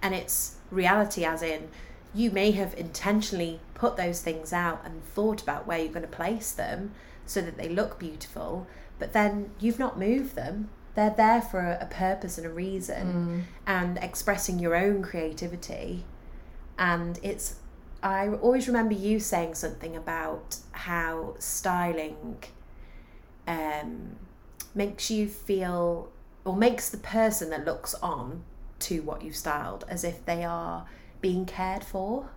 [0.00, 1.68] And it's reality, as in,
[2.14, 6.08] you may have intentionally put those things out and thought about where you're going to
[6.08, 6.92] place them
[7.26, 8.66] so that they look beautiful,
[8.98, 10.70] but then you've not moved them.
[10.98, 16.04] They're there for a, a purpose and a reason, and expressing your own creativity.
[16.76, 17.54] And it's,
[18.02, 22.42] I always remember you saying something about how styling
[23.46, 24.16] um,
[24.74, 26.10] makes you feel,
[26.44, 28.42] or makes the person that looks on
[28.80, 30.84] to what you've styled as if they are
[31.20, 32.30] being cared for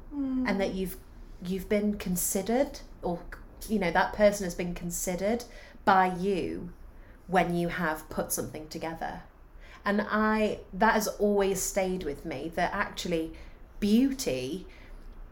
[0.48, 0.98] and that you've
[1.44, 3.20] you've been considered or
[3.68, 5.46] you know that person has been considered
[5.86, 6.70] by you
[7.32, 9.22] when you have put something together
[9.84, 13.32] and i that has always stayed with me that actually
[13.80, 14.68] beauty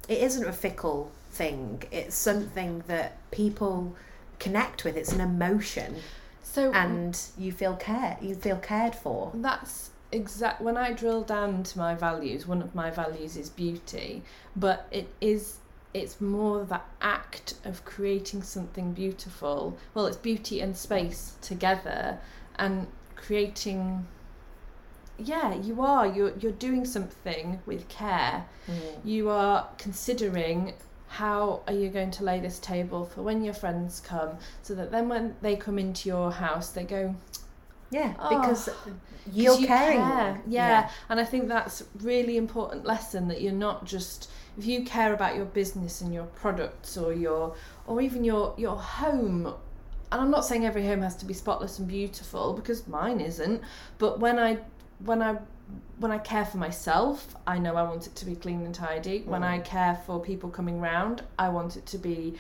[0.07, 3.95] it isn't a fickle thing it's something that people
[4.39, 5.95] connect with it's an emotion
[6.41, 10.61] So and you feel care you feel cared for That's exact.
[10.61, 14.23] When I drill down to my values, one of my values is beauty,
[14.55, 15.57] but it is.
[15.93, 19.77] It's more the act of creating something beautiful.
[19.93, 22.19] Well, it's beauty and space together,
[22.57, 24.07] and creating.
[25.17, 26.07] Yeah, you are.
[26.07, 28.45] You're you're doing something with care.
[28.67, 28.81] Mm.
[29.03, 30.73] You are considering
[31.07, 34.91] how are you going to lay this table for when your friends come, so that
[34.91, 37.15] then when they come into your house, they go,
[37.89, 38.93] yeah Oh, because 'Cause
[39.33, 40.33] you're you caring care.
[40.35, 40.41] more.
[40.47, 40.89] Yeah.
[41.09, 45.35] and I think that's really important lesson that you're not just if you care about
[45.37, 47.55] your business and your products or your
[47.87, 49.47] or even your your home.
[50.11, 53.61] And I'm not saying every home has to be spotless and beautiful because mine isn't.
[53.97, 54.57] But when I
[55.05, 55.37] when I
[55.99, 59.21] when I care for myself, I know I want it to be clean and tidy.
[59.25, 62.35] When I care for people coming round, I want it to be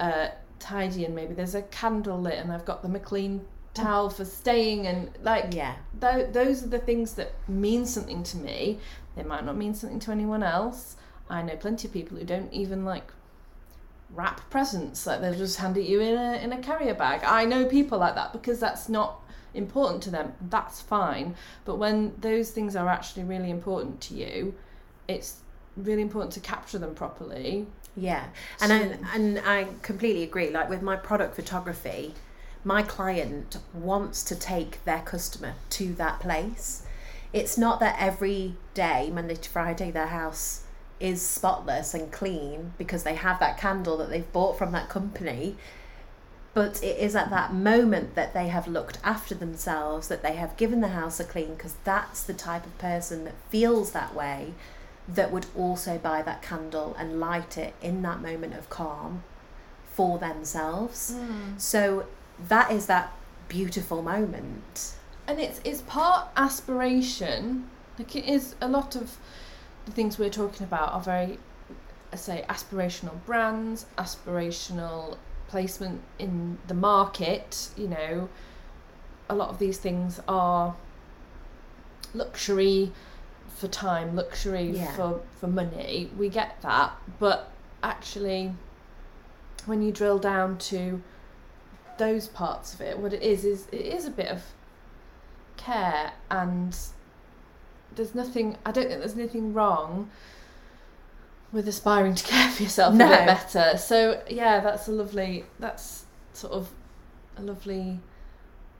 [0.00, 3.44] uh, tidy and maybe there's a candle lit and I've got the McLean
[3.74, 8.36] towel for staying and like yeah tho- those are the things that mean something to
[8.36, 8.78] me.
[9.16, 10.96] They might not mean something to anyone else.
[11.28, 13.12] I know plenty of people who don't even like
[14.10, 17.22] wrap presents, like they'll just hand it you in a in a carrier bag.
[17.24, 19.20] I know people like that because that's not
[19.54, 20.34] important to them.
[20.48, 21.34] That's fine.
[21.64, 24.54] But when those things are actually really important to you,
[25.08, 25.36] it's
[25.76, 27.66] really important to capture them properly.
[27.96, 28.26] Yeah,
[28.60, 30.50] and I and I completely agree.
[30.50, 32.14] Like with my product photography,
[32.64, 36.84] my client wants to take their customer to that place.
[37.32, 40.61] It's not that every day, Monday to Friday, their house
[41.02, 45.56] is spotless and clean because they have that candle that they've bought from that company.
[46.54, 50.54] but it is at that moment that they have looked after themselves, that they have
[50.58, 54.52] given the house a clean, because that's the type of person that feels that way,
[55.08, 59.22] that would also buy that candle and light it in that moment of calm
[59.94, 61.14] for themselves.
[61.14, 61.56] Hmm.
[61.56, 62.04] So
[62.48, 63.12] that is that
[63.48, 64.94] beautiful moment.
[65.26, 69.16] and it's it's part aspiration like it is a lot of
[69.86, 71.38] the things we're talking about are very
[72.12, 75.16] I say aspirational brands aspirational
[75.48, 78.28] placement in the market you know
[79.28, 80.74] a lot of these things are
[82.14, 82.92] luxury
[83.56, 84.92] for time luxury Yeah.
[84.94, 87.50] for for money we get that but
[87.82, 88.54] actually
[89.66, 91.02] when you drill down to
[91.98, 94.42] those parts of it what it is is it is a bit of
[95.56, 96.76] care and
[97.96, 100.10] there's nothing I don't think there's anything wrong
[101.52, 103.06] with aspiring to care for yourself No.
[103.06, 103.78] a bit better.
[103.78, 106.70] So yeah, that's a lovely that's sort of
[107.36, 108.00] a lovely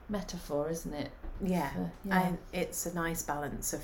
[0.09, 1.11] metaphor, isn't it?
[1.41, 1.71] Yeah.
[1.71, 2.27] For- yeah.
[2.27, 3.83] And it's a nice balance of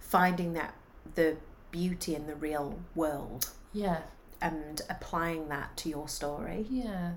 [0.00, 0.74] finding that
[1.14, 1.36] the
[1.70, 3.98] beauty in the real world yeah.
[4.40, 6.66] and applying that to your story.
[6.70, 7.12] Yeah.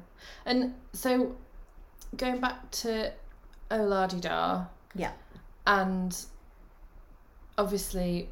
[0.45, 1.35] And so
[2.17, 3.13] going back to
[3.69, 4.67] Oladida.
[4.93, 5.11] Yeah.
[5.65, 6.17] And
[7.57, 8.29] obviously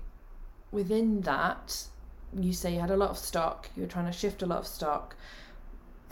[0.71, 1.83] within that
[2.37, 4.59] you say you had a lot of stock, you were trying to shift a lot
[4.59, 5.15] of stock.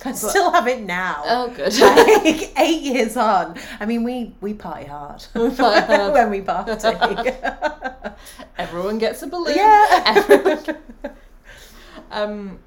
[0.05, 1.23] I still have it now.
[1.25, 1.73] Oh good.
[1.79, 3.57] like eight years on.
[3.79, 6.13] I mean, we we party hard We party hard.
[6.13, 6.87] when we party.
[8.57, 9.55] Everyone gets a balloon.
[9.55, 10.03] yeah.
[10.05, 10.77] Everyone.
[12.11, 12.59] um,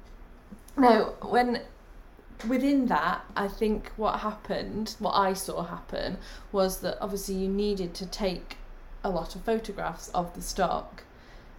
[0.77, 1.61] no, when
[2.47, 6.17] within that, I think what happened, what I saw happen,
[6.51, 8.57] was that obviously you needed to take
[9.03, 11.03] a lot of photographs of the stock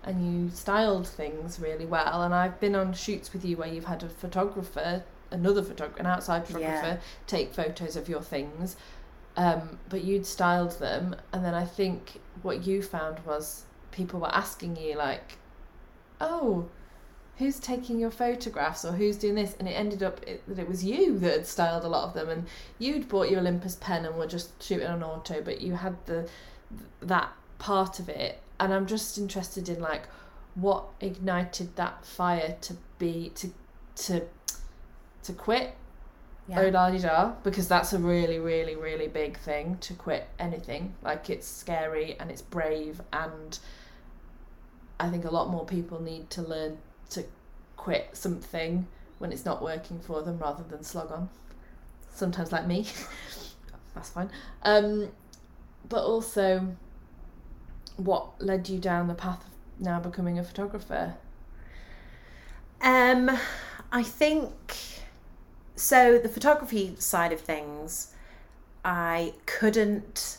[0.05, 2.23] and you styled things really well.
[2.23, 6.07] And I've been on shoots with you where you've had a photographer, another photographer, an
[6.07, 6.97] outside photographer, Yeah.
[7.27, 8.77] take photos of your things.
[9.37, 14.35] Um, but you'd styled them, and then I think what you found was people were
[14.35, 15.39] asking you like,
[16.21, 16.67] "Oh,
[17.39, 20.69] who's taking your photographs or who's doing this?" And it ended up it, that it
[20.69, 22.47] was you that had styled a lot of them, and
[22.79, 26.29] you'd bought your Olympus pen and were just shooting on auto, but you had the
[27.01, 30.03] that part of it, and I'm just interested in like
[30.55, 33.51] what ignited that fire to be to
[33.97, 34.23] to
[35.23, 35.75] to quit
[36.49, 36.61] Yeah.
[36.61, 40.95] oh la da because that's a really really really big thing to quit anything.
[41.03, 43.59] Like it's scary and it's brave and
[45.01, 46.79] i think a lot more people need to learn
[47.11, 47.25] to
[47.77, 48.87] quit something
[49.19, 51.29] when it's not working for them rather than slog on.
[52.15, 52.87] Sometimes like me.
[53.95, 54.31] That's fine.
[54.63, 55.09] Um
[55.89, 56.75] but also
[57.97, 61.15] what led you down the path of now becoming a photographer
[62.83, 63.31] Um,
[63.93, 64.51] I think
[65.77, 66.19] so.
[66.19, 68.13] The photography side of things,
[68.85, 70.39] I couldn't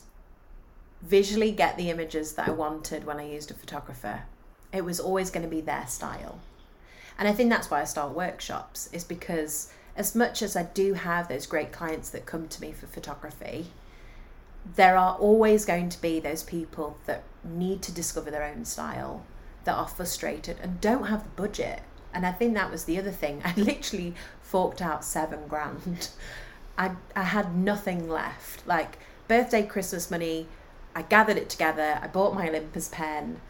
[1.01, 4.23] visually get the images that I wanted when I used a photographer.
[4.73, 6.39] It was always going to be their style,
[7.17, 8.89] and I think that's why I start workshops.
[8.91, 12.73] Is because as much as I do have those great clients that come to me
[12.73, 13.67] for photography,
[14.76, 19.26] there are always going to be those people that need to discover their own style
[19.65, 21.82] that are frustrated and don't have the budget.
[22.13, 23.41] And I think that was the other thing.
[23.45, 26.10] I literally forked out seven grand.
[26.78, 28.65] I, I had nothing left.
[28.67, 28.97] Like
[29.28, 30.47] birthday, Christmas money,
[30.95, 31.99] I gathered it together.
[32.02, 33.41] I bought my Olympus pen.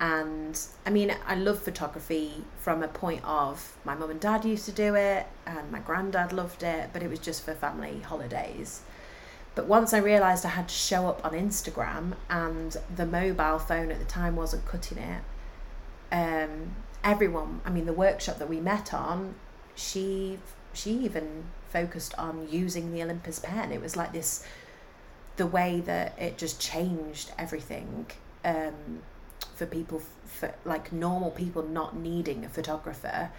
[0.00, 4.64] And I mean, I love photography from a point of my mum and dad used
[4.64, 8.80] to do it, and my granddad loved it, but it was just for family holidays.
[9.54, 13.90] But once I realised I had to show up on Instagram and the mobile phone
[13.90, 15.22] at the time wasn't cutting it,
[16.10, 19.34] um, everyone, I mean, the workshop that we met on,
[19.74, 20.38] she
[20.74, 23.72] she even focused on using the Olympus pen.
[23.72, 24.44] It was like this,
[25.36, 28.06] the way that it just changed everything
[28.44, 29.02] um,
[29.54, 33.30] for people, for like normal people not needing a photographer.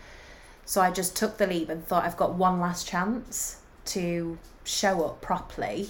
[0.66, 5.04] So I just took the leap and thought I've got one last chance to show
[5.04, 5.90] up properly.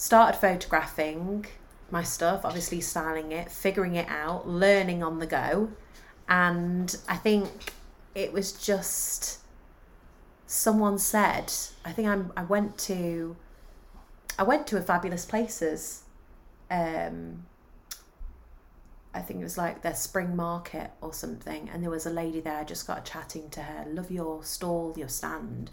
[0.00, 1.44] Started photographing
[1.90, 5.72] my stuff, obviously styling it, figuring it out, learning on the go.
[6.26, 7.74] And I think
[8.14, 9.40] it was just
[10.46, 11.52] someone said,
[11.84, 13.36] I think I'm I went to
[14.38, 16.04] I went to a fabulous places.
[16.70, 17.44] Um
[19.12, 22.40] I think it was like their spring market or something, and there was a lady
[22.40, 22.56] there.
[22.56, 23.84] I just got chatting to her.
[23.86, 25.70] Love your stall, your stand.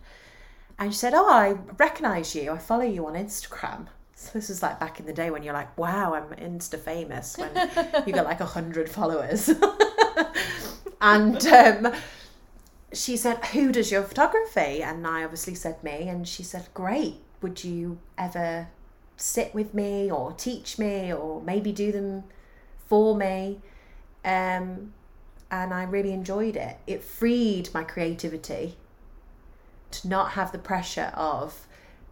[0.78, 2.52] And she said, "Oh, I recognise you.
[2.52, 3.88] I follow you on Instagram."
[4.20, 7.38] So this was like back in the day when you're like, "Wow, I'm Insta famous."
[7.38, 7.52] When
[8.08, 9.50] you got like a hundred followers,
[11.02, 11.94] and um,
[12.94, 14.82] she said, Who does your photography?
[14.82, 16.08] And I obviously said me.
[16.08, 17.18] And she said, Great.
[17.42, 18.68] Would you ever
[19.16, 22.24] sit with me or teach me or maybe do them
[22.88, 23.60] for me?
[24.26, 24.94] Um,
[25.52, 26.78] and I really enjoyed it.
[26.88, 28.76] It freed my creativity
[29.92, 31.67] to not have the pressure of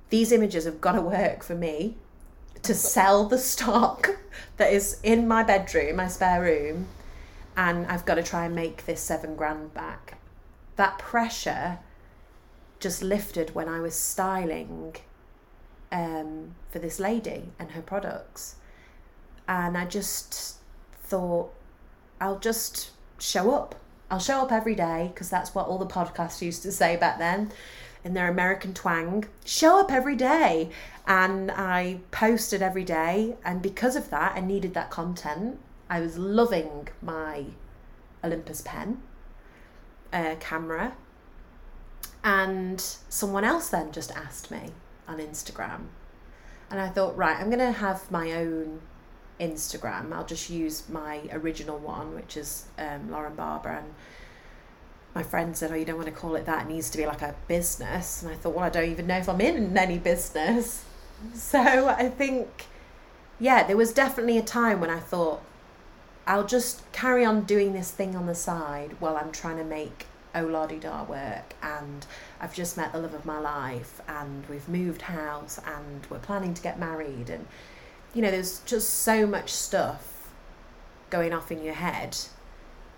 [0.09, 1.95] these images have got to work for me
[2.63, 4.09] to sell the stock
[4.57, 6.87] that is in my bedroom, my spare room,
[7.57, 10.17] and I've got to try and make this seven grand back
[10.75, 11.79] that pressure
[12.79, 14.95] just lifted when I was styling
[15.91, 18.55] um, for this lady and her products.
[19.47, 20.57] And I just
[21.03, 21.53] thought,
[22.19, 23.75] I'll just show up.
[24.11, 27.17] I'll show up every day because that's what all the podcasts used to say back
[27.17, 27.51] then
[28.05, 29.25] in their American twang.
[29.43, 30.69] Show up every day.
[31.07, 33.35] And I posted every day.
[33.43, 35.59] And because of that, I needed that content.
[35.89, 37.45] I was loving my
[38.23, 39.01] Olympus pen
[40.13, 40.95] uh, camera.
[42.23, 42.79] And
[43.09, 44.69] someone else then just asked me
[45.07, 45.87] on Instagram.
[46.69, 48.81] And I thought, right, I'm going to have my own
[49.39, 50.13] Instagram.
[50.13, 53.69] I'll just use my original one, which is um, Lauren Barber.
[53.69, 53.93] And
[55.15, 56.65] my friend said, Oh, you don't want to call it that.
[56.65, 58.21] It needs to be like a business.
[58.21, 60.83] And I thought, Well, I don't even know if I'm in any business.
[61.33, 62.65] So I think,
[63.39, 65.41] yeah, there was definitely a time when I thought,
[66.27, 70.07] I'll just carry on doing this thing on the side while I'm trying to make
[70.35, 72.05] Oladida work and
[72.41, 76.53] I've just met the love of my life and we've moved house and we're planning
[76.53, 77.47] to get married and
[78.13, 80.29] you know there's just so much stuff
[81.09, 82.17] going off in your head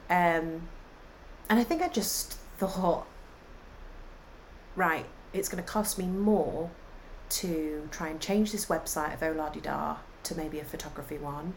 [0.10, 0.68] um,
[1.50, 3.06] and I think I just thought
[4.76, 6.70] right it's going to cost me more
[7.30, 11.54] to try and change this website of Oladida to maybe a photography one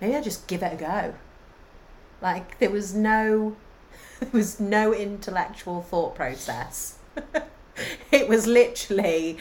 [0.00, 1.14] maybe I just give it a go.
[2.20, 3.56] Like there was no
[4.20, 6.98] there was no intellectual thought process.
[8.12, 9.38] it was literally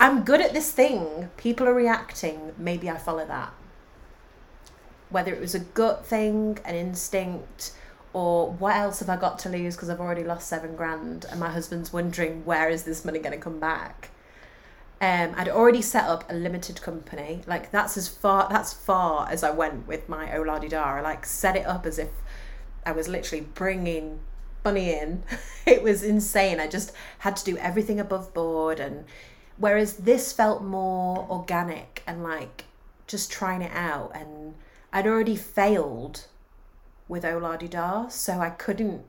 [0.00, 1.30] I'm good at this thing.
[1.36, 2.52] People are reacting.
[2.58, 3.52] Maybe I follow that.
[5.10, 7.72] Whether it was a gut thing, an instinct,
[8.12, 11.40] or what else have I got to lose because I've already lost seven grand and
[11.40, 14.10] my husband's wondering where is this money going to come back.
[15.00, 17.42] Um, I'd already set up a limited company.
[17.46, 20.74] Like that's as far that's far as I went with my Oladida.
[20.74, 22.10] I like set it up as if
[22.86, 24.20] I was literally bringing
[24.64, 25.24] money in.
[25.66, 26.60] it was insane.
[26.60, 29.04] I just had to do everything above board, and
[29.56, 32.66] whereas this felt more organic and like
[33.06, 34.12] just trying it out.
[34.14, 34.54] And
[34.92, 36.26] I'd already failed
[37.12, 39.04] with Oladida, so I couldn't.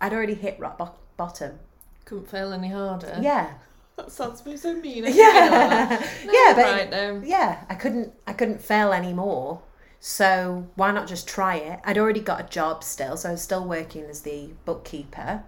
[0.00, 1.58] I'd already hit rock bottom.
[2.04, 3.18] Couldn't fail any harder.
[3.20, 3.54] Yeah.
[3.94, 5.04] That sounds really so mean.
[5.06, 9.60] Yeah, no, yeah, but right yeah, I couldn't, I couldn't fail anymore.
[10.00, 11.78] So why not just try it?
[11.84, 15.42] I'd already got a job still, so I was still working as the bookkeeper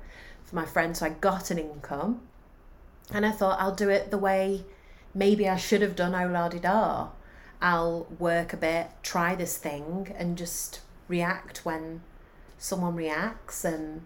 [0.44, 0.94] for my friend.
[0.94, 2.20] So I got an income,
[3.10, 4.66] and I thought I'll do it the way
[5.14, 7.08] maybe I should have done Oladida.
[7.62, 12.02] I'll work a bit, try this thing, and just react when
[12.58, 14.02] someone reacts, and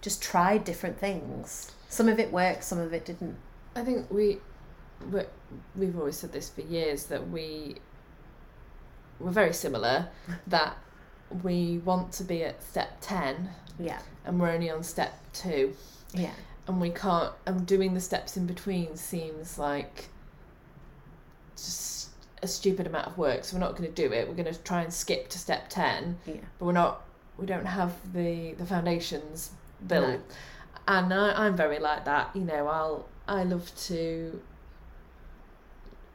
[0.00, 1.72] just try different things.
[1.88, 3.36] Some of it worked, some of it didn't.
[3.74, 4.38] I think we,
[5.10, 5.22] we
[5.76, 7.76] we've always said this for years that we
[9.18, 10.08] we're very similar.
[10.46, 10.76] that
[11.42, 15.74] we want to be at step ten, Yeah, and we're only on step two,
[16.12, 16.34] yeah,
[16.66, 17.32] and we can't.
[17.46, 20.08] And doing the steps in between seems like
[21.56, 22.10] just
[22.42, 23.44] a stupid amount of work.
[23.44, 24.28] So we're not going to do it.
[24.28, 26.34] We're going to try and skip to step ten, yeah.
[26.58, 27.02] but we're not.
[27.38, 29.52] We don't have the the foundations
[29.86, 30.06] built.
[30.08, 30.20] No.
[30.88, 32.30] And I, I'm very like that.
[32.34, 34.40] You know, I'll I love to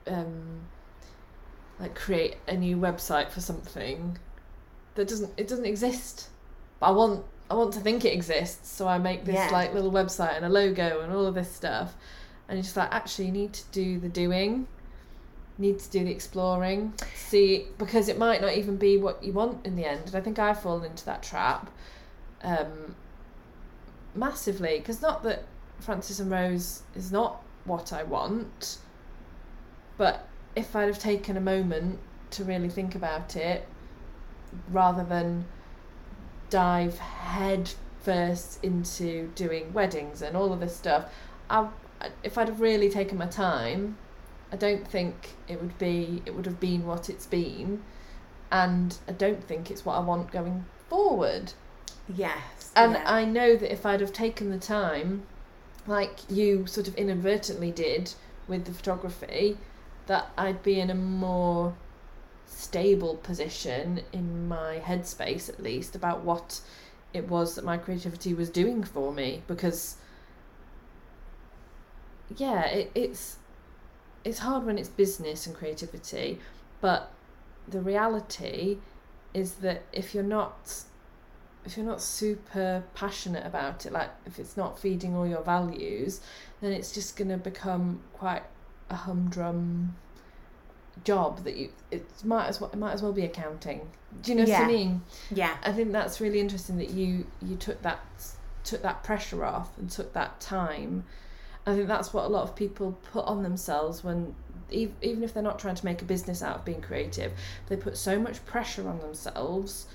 [0.05, 0.61] um
[1.79, 4.17] like create a new website for something
[4.95, 6.29] that doesn't it doesn't exist.
[6.79, 9.49] But I want I want to think it exists, so I make this Yeah.
[9.51, 11.95] like little website and a logo and all of this stuff.
[12.49, 14.67] And it's just like actually you need to do the doing.
[15.57, 16.93] Need to do the exploring.
[17.15, 20.03] See because it might not even be what you want in the end.
[20.07, 21.69] And I think I've fallen into that trap.
[22.41, 22.95] Um
[24.15, 25.43] massively because not that
[25.79, 28.77] Frances and Rose is not what I want,
[29.97, 31.99] but if I'd have taken a moment
[32.31, 33.67] to really think about it,
[34.69, 35.45] rather than
[36.49, 41.13] dive head first into doing weddings and all of this stuff,
[41.49, 41.67] I,
[42.23, 43.97] if I'd have really taken my time,
[44.51, 47.83] I don't think it would be it would have been what it's been,
[48.51, 51.53] and I don't think it's what I want going forward.
[52.13, 52.71] Yes.
[52.75, 53.03] And yeah.
[53.05, 55.23] I know that if I'd have taken the time,
[55.85, 58.13] like you sort of inadvertently did
[58.47, 59.57] with the photography,
[60.05, 61.75] that I'd be in a more
[62.45, 66.61] stable position in my headspace at least about what
[67.13, 69.97] it was that my creativity was doing for me because
[72.37, 73.37] yeah it, it's
[74.23, 76.39] it's hard when it's business and creativity
[76.81, 77.11] but
[77.67, 78.77] the reality
[79.33, 80.83] is that if you're not
[81.65, 86.21] if you're not super passionate about it like if it's not feeding all your values
[86.61, 88.43] then it's just going to become quite
[88.89, 89.95] a humdrum
[91.03, 93.81] job that you it might as well it might as well be accounting
[94.23, 94.59] do you know Yeah.
[94.61, 95.55] what i mean Yeah.
[95.63, 97.99] I think that's really interesting that you you took that
[98.63, 101.05] took that pressure off and took that time.
[101.67, 104.33] I think that's what a lot of people put on themselves when
[104.71, 107.31] even if they're not trying to make a business out of being creative,
[107.67, 109.85] they put so much pressure on themselves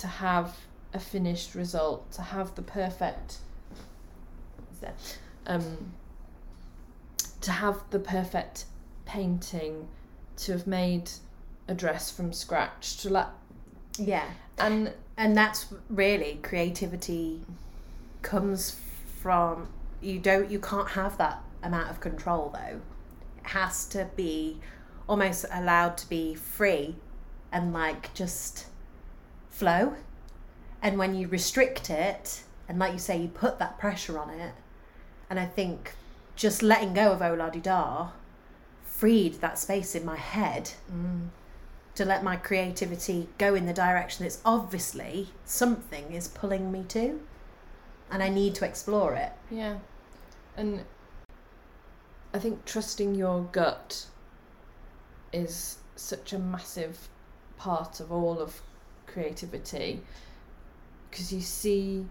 [0.00, 0.56] to have
[0.92, 3.36] a finished result, to have the perfect
[5.46, 5.92] um
[7.42, 8.64] to have the perfect
[9.04, 9.88] painting,
[10.36, 11.10] to have made
[11.68, 13.26] a dress from scratch, to like
[13.98, 14.24] Yeah.
[14.58, 17.40] and and that's really creativity
[18.22, 18.78] comes
[19.20, 19.68] from
[20.00, 22.80] you don't you can't have that amount of control though.
[23.38, 24.58] It has to be
[25.08, 26.96] almost allowed to be free
[27.52, 28.66] and like just
[29.48, 29.94] flow.
[30.82, 34.54] And when you restrict it and like you say you put that pressure on it
[35.28, 35.94] and i think
[36.36, 38.12] just letting go of ola
[38.84, 41.28] freed that space in my head mm.
[41.96, 47.20] to let my creativity go in the direction it's obviously something is pulling me to
[48.10, 49.32] and I need to explore it.
[49.50, 49.78] Yeah.
[50.56, 50.84] And
[52.34, 54.06] I think trusting your gut
[55.32, 57.08] is such a massive
[57.56, 58.60] part of all of
[59.06, 60.00] creativity
[61.10, 62.06] because you see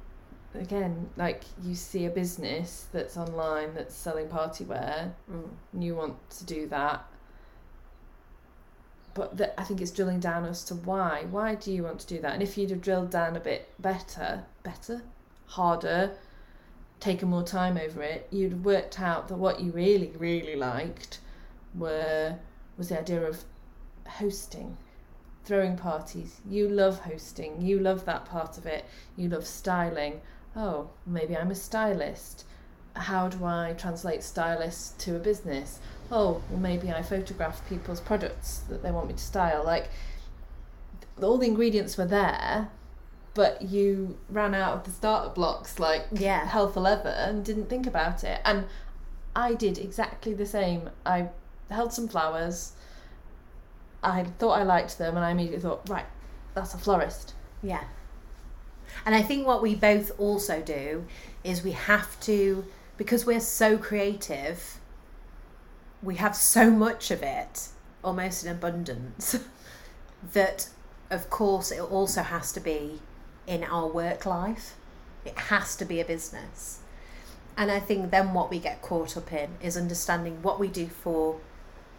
[0.54, 5.48] again like you see a business that's online that's selling party wear mm.
[5.74, 7.06] and you want to do that.
[9.14, 11.26] But the, I think it's drilling down as to why.
[11.30, 12.34] Why do you want to do that?
[12.34, 15.02] And if you'd have drilled down a bit better better
[15.50, 16.12] harder
[17.00, 21.20] taken more time over it you'd worked out that what you really really liked
[21.76, 22.36] were
[22.78, 23.44] was the idea of
[24.08, 24.76] hosting
[25.50, 26.42] throwing parties.
[26.48, 27.60] You love hosting.
[27.60, 28.86] You love that part of it.
[29.18, 30.22] You love styling.
[30.56, 32.46] Oh maybe i'm a stylist.
[32.96, 35.80] How do i translate stylist to a business?
[36.12, 39.64] Oh well maybe i photograph people's products that they want me to style.
[39.64, 39.90] Like
[41.20, 42.70] all the ingredients were there
[43.34, 46.46] but you ran out of the starter blocks like Yeah.
[46.46, 48.66] hell for leather and didn't think about it and
[49.36, 51.30] i did exactly the same i
[51.70, 52.74] held some flowers
[54.04, 56.06] i thought i liked them and i immediately thought right
[56.54, 57.84] that's a florist Yeah.
[59.06, 61.06] And I think what we both also do
[61.44, 62.66] is we have to,
[62.98, 64.80] because we're so creative,
[66.02, 67.68] we have so much of it,
[68.04, 69.38] almost in abundance,
[70.34, 70.70] that
[71.12, 73.00] of course it also has to be
[73.50, 74.76] in our work life.
[75.26, 76.80] It has to be a business.
[77.58, 80.88] And I think then what we get caught up in is understanding what we do
[80.88, 81.42] for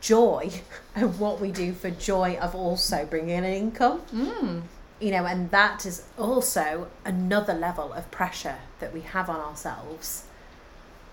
[0.00, 0.50] joy
[0.94, 4.62] and what we do for joy of also bringing in an income mm.
[4.98, 10.24] you know, and that is also another level of pressure that we have on ourselves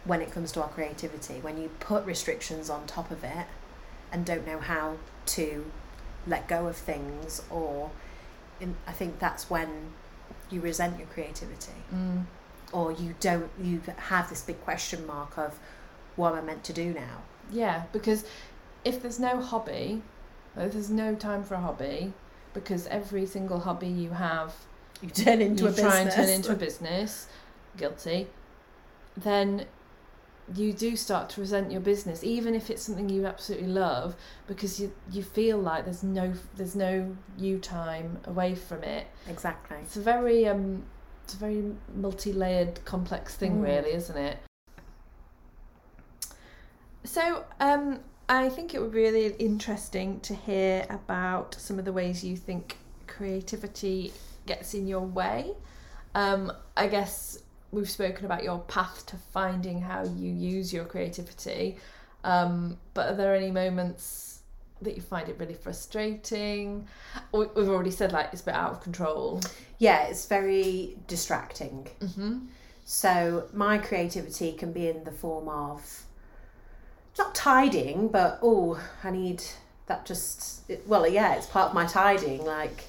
[0.06, 1.36] when it comes to our creativity.
[1.42, 3.48] When you put restrictions on top of it
[4.12, 5.70] and don't know how to
[6.26, 7.92] let go of things, or
[8.62, 9.92] in, I think that's when
[10.50, 12.26] you resent your creativity, Mm.
[12.72, 15.60] or you don't, you have this big question mark of
[16.16, 17.22] what am I meant to do now?
[17.52, 18.26] Yeah, because
[18.84, 20.02] if there's no hobby,
[20.56, 22.14] if there's no time for a hobby,
[22.54, 24.54] because every single hobby you have,
[25.02, 26.16] You turn into you a try business.
[26.16, 27.28] and turn into a business,
[27.78, 28.28] guilty,
[29.16, 29.66] then
[30.56, 34.16] you do start to resent your business, even if it's something you absolutely love,
[34.48, 39.08] because you you feel like there's no there's no you time away from it.
[39.28, 39.78] exactly.
[39.82, 40.84] It's a very um,
[41.24, 41.64] it's a very
[41.96, 43.64] multi-layered, complex thing, Mm.
[43.64, 44.38] really, isn't it?
[47.04, 51.94] So, um, I think it would be really interesting to hear about some of the
[51.94, 52.78] ways you think
[53.08, 54.14] creativity
[54.46, 55.52] gets in your way.
[56.16, 57.40] Um, I guess
[57.72, 61.78] we've spoken about your path to finding how you use your creativity,
[62.24, 64.42] um, but are there any moments
[64.82, 66.88] that you find it really frustrating?
[67.32, 69.42] We- We've already said like it's a bit out of control.
[69.80, 71.88] Yeah, it's very distracting.
[72.00, 72.40] Mm-hmm.
[72.86, 76.04] So my creativity can be in the form of
[77.18, 79.44] not tidying, but oh, I need
[79.88, 82.46] that just it, well, yeah, it's part of my tidying.
[82.46, 82.86] Like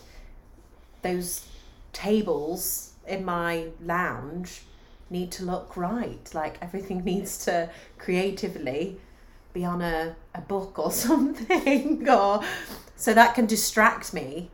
[1.03, 1.47] those
[1.93, 4.63] tables in my lounge
[5.11, 6.29] need to look right.
[6.35, 9.01] Like everything needs to creatively
[9.53, 12.43] be on a, a book or something or
[12.97, 14.51] so that can distract me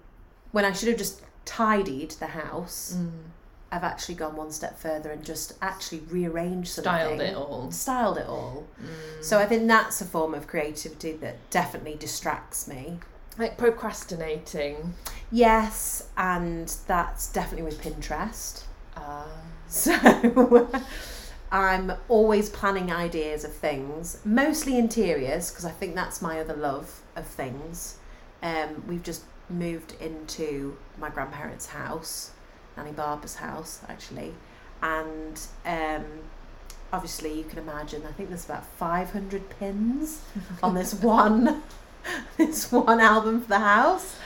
[0.53, 2.97] when I should have just tidied the house.
[2.97, 3.11] Mm.
[3.73, 6.93] I've actually gone one step further and just actually rearranged something.
[6.93, 7.71] Styled it all.
[7.73, 8.69] Styled it all.
[8.81, 9.25] Mm.
[9.25, 12.99] So I think that's a form of creativity that definitely distracts me.
[13.37, 14.95] like procrastinating.
[15.33, 18.63] Yes, and that's definitely with Pinterest.
[18.97, 19.25] Uh,
[19.75, 20.71] So
[21.53, 27.03] I'm always planning ideas of things, mostly interiors, because I think that's my other love
[27.17, 27.99] of things.
[28.41, 32.31] Um, we've just moved into my grandparents' house,
[32.77, 34.33] Nanny Barbara's house, actually,
[34.81, 36.05] and um,
[36.93, 38.05] obviously you can imagine.
[38.07, 40.23] I think there's about 500 pins
[40.63, 41.65] on this one,
[42.37, 44.17] this one album for the house.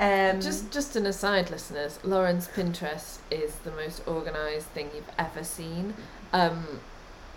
[0.00, 1.98] Um, just just an aside, listeners.
[2.04, 5.94] Lauren's Pinterest is the most organised thing you've ever seen.
[6.32, 6.80] Um,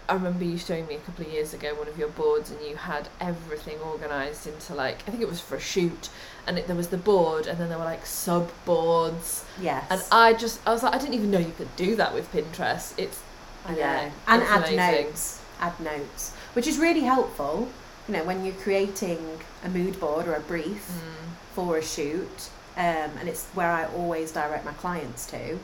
[0.07, 2.61] I remember you showing me a couple of years ago one of your boards, and
[2.61, 6.09] you had everything organised into like I think it was for a shoot,
[6.45, 10.03] and it, there was the board, and then there were like sub boards, yes, and
[10.11, 12.93] I just I was like I didn't even know you could do that with Pinterest.
[12.97, 13.21] It's
[13.65, 13.77] I know.
[13.79, 15.05] Yeah, and add amazing.
[15.05, 15.41] notes.
[15.59, 17.69] Add notes, which is really helpful.
[18.11, 19.25] You know, when you're creating
[19.63, 23.85] a mood board or a brief mm, for a shoot, um, and it's where I
[23.85, 25.57] always direct my clients to.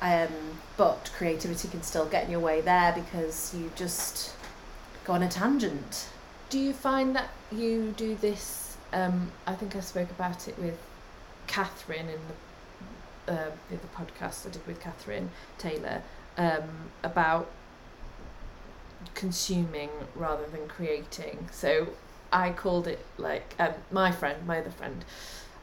[0.00, 0.28] Um,
[0.76, 4.36] but creativity can still get in your way there because you just
[5.04, 6.10] go on a tangent.
[6.48, 8.76] Do you find that you do this?
[8.92, 10.78] Um, I think I spoke about it with
[11.48, 12.20] Catherine in
[13.26, 16.02] the uh, the podcast I did with Catherine Taylor
[16.38, 17.50] um, about
[19.14, 21.48] consuming rather than creating.
[21.52, 21.88] So
[22.32, 25.04] I called it like um, my friend, my other friend,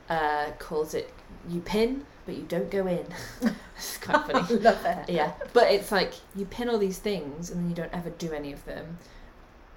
[0.09, 1.11] uh, calls it
[1.49, 3.05] you pin but you don't go in.
[3.75, 4.59] it's quite funny.
[4.59, 5.09] Love it.
[5.09, 8.31] Yeah, but it's like you pin all these things and then you don't ever do
[8.31, 8.97] any of them.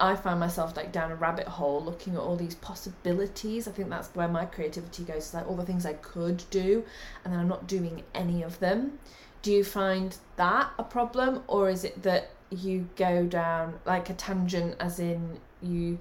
[0.00, 3.68] I find myself like down a rabbit hole looking at all these possibilities.
[3.68, 6.84] I think that's where my creativity goes, like all the things I could do,
[7.24, 8.98] and then I'm not doing any of them.
[9.42, 14.14] Do you find that a problem, or is it that you go down like a
[14.14, 15.98] tangent, as in you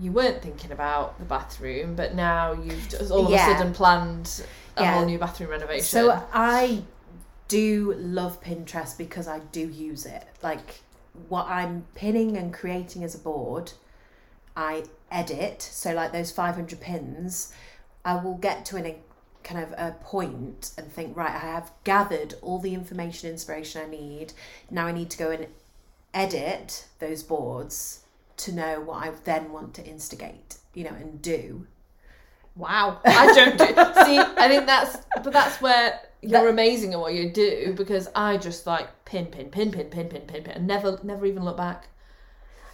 [0.00, 3.50] you weren't thinking about the bathroom, but now you've just all of Yeah.
[3.52, 4.42] a sudden planned
[4.76, 4.94] a Yeah.
[4.94, 5.82] whole new bathroom renovation?
[5.84, 6.84] So I
[7.48, 10.24] do love Pinterest because I do use it.
[10.42, 10.82] Like
[11.28, 13.72] what I'm pinning and creating as a board,
[14.56, 15.62] I edit.
[15.62, 17.52] So like those 500 pins,
[18.04, 18.94] I will get to an
[19.44, 23.88] kind of a point and think, right, I have gathered all the information, inspiration I
[23.88, 24.34] need.
[24.70, 25.46] Now I need to go and
[26.18, 28.00] edit those boards
[28.38, 31.66] to know what I then want to instigate, you know, and do.
[32.56, 33.66] Wow, I don't do.
[34.04, 38.08] See, I think that's, but that's where you're That- amazing at what you do because
[38.14, 41.44] I just like pin, pin, pin, pin, pin, pin, pin, pin, and never, never even
[41.44, 41.86] look back.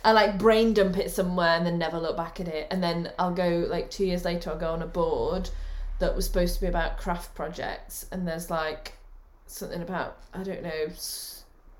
[0.03, 3.11] I like brain dump it somewhere and then never look back at it, and then
[3.18, 4.51] I'll go like two years later.
[4.51, 5.49] I'll go on a board
[5.99, 8.95] that was supposed to be about craft projects, and there's like
[9.47, 10.88] something about I don't know.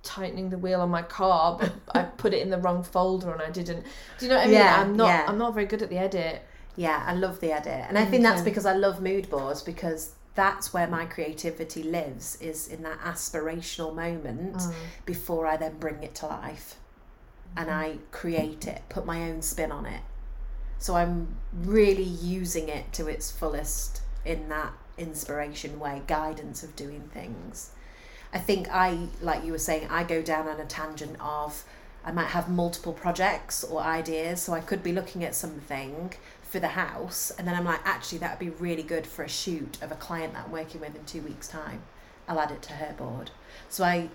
[0.05, 3.43] Tightening the wheel on my car but i put it in the wrong folder and
[3.43, 3.85] i didn't
[4.19, 5.25] do you know what i mean Yeah, i'm not yeah.
[5.27, 6.43] i'm not very good at the edit
[6.77, 7.85] Yeah, I love the edit.
[7.89, 12.37] And I think that's because I love mood boards because that's where my creativity lives
[12.41, 14.73] is in that aspirational moment Mm.
[15.07, 16.75] before I then bring it to life.
[17.57, 20.03] And I create it, put my own spin on it.
[20.81, 27.05] So I'm really using it to its fullest in that inspiration way, guidance of doing
[27.15, 27.71] things.
[28.35, 31.65] I think I, like you were saying, I go down on a tangent of
[32.05, 34.43] I might have multiple projects or ideas.
[34.43, 36.13] So I could be looking at something
[36.43, 39.29] for the house, and then I'm like, actually, that would be really good for a
[39.29, 41.83] shoot of a client that I'm working with in two weeks' time.
[42.29, 43.31] I'll add it to her board.
[43.69, 44.09] So I,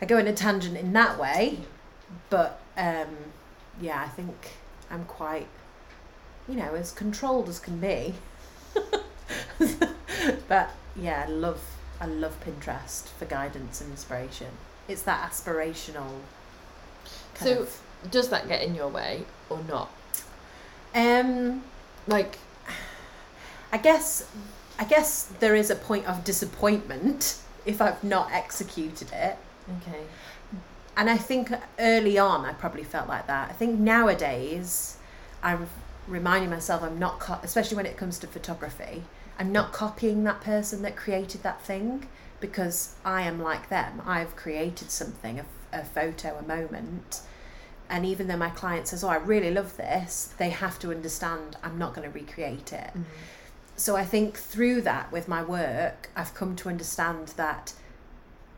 [0.00, 1.60] I go in a tangent in that way,
[2.28, 3.08] but um,
[3.80, 4.52] yeah, I think
[4.90, 5.46] I'm quite,
[6.48, 8.14] you know, as controlled as can be.
[10.48, 11.60] but yeah, I love
[12.00, 14.48] I love Pinterest for guidance and inspiration.
[14.86, 16.20] It's that aspirational.
[17.34, 17.80] So- of,
[18.10, 19.90] does that get in your way or not
[20.94, 21.62] um,
[22.06, 22.38] like
[23.72, 24.30] I guess
[24.78, 29.36] I guess there is a point of disappointment if I've not executed it.
[29.78, 30.02] okay
[30.96, 33.50] And I think early on I probably felt like that.
[33.50, 34.96] I think nowadays
[35.42, 35.68] I'm
[36.06, 39.02] reminding myself I'm not, especially when it comes to photography,
[39.38, 42.08] I'm not copying that person that created that thing
[42.40, 44.02] because I am like them.
[44.04, 47.22] I've created something, a, a photo, a moment.
[47.88, 51.56] And even though my client says, Oh, I really love this, they have to understand
[51.62, 52.90] I'm not going to recreate it.
[52.90, 53.02] Mm-hmm.
[53.76, 57.74] So I think through that with my work, I've come to understand that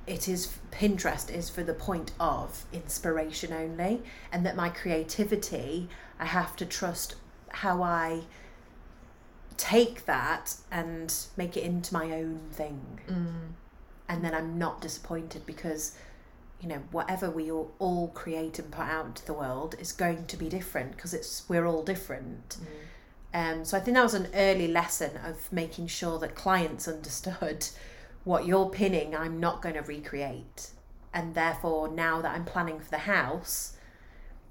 [0.06, 4.02] it is Pinterest is for the point of inspiration only,
[4.32, 7.16] and that my creativity, I have to trust
[7.50, 8.22] how I
[9.60, 13.00] take that and make it into my own thing.
[13.06, 13.52] mm.
[14.08, 15.96] and then I'm not disappointed because
[16.60, 20.26] you know whatever we all, all create and put out into the world is going
[20.26, 22.56] to be different because it's we're all different.
[23.32, 27.68] Um, so I think that was an early lesson of making sure that clients understood
[28.24, 30.70] what you're pinning, I'm not going to recreate.
[31.12, 33.76] And therefore, now that I'm planning for the house,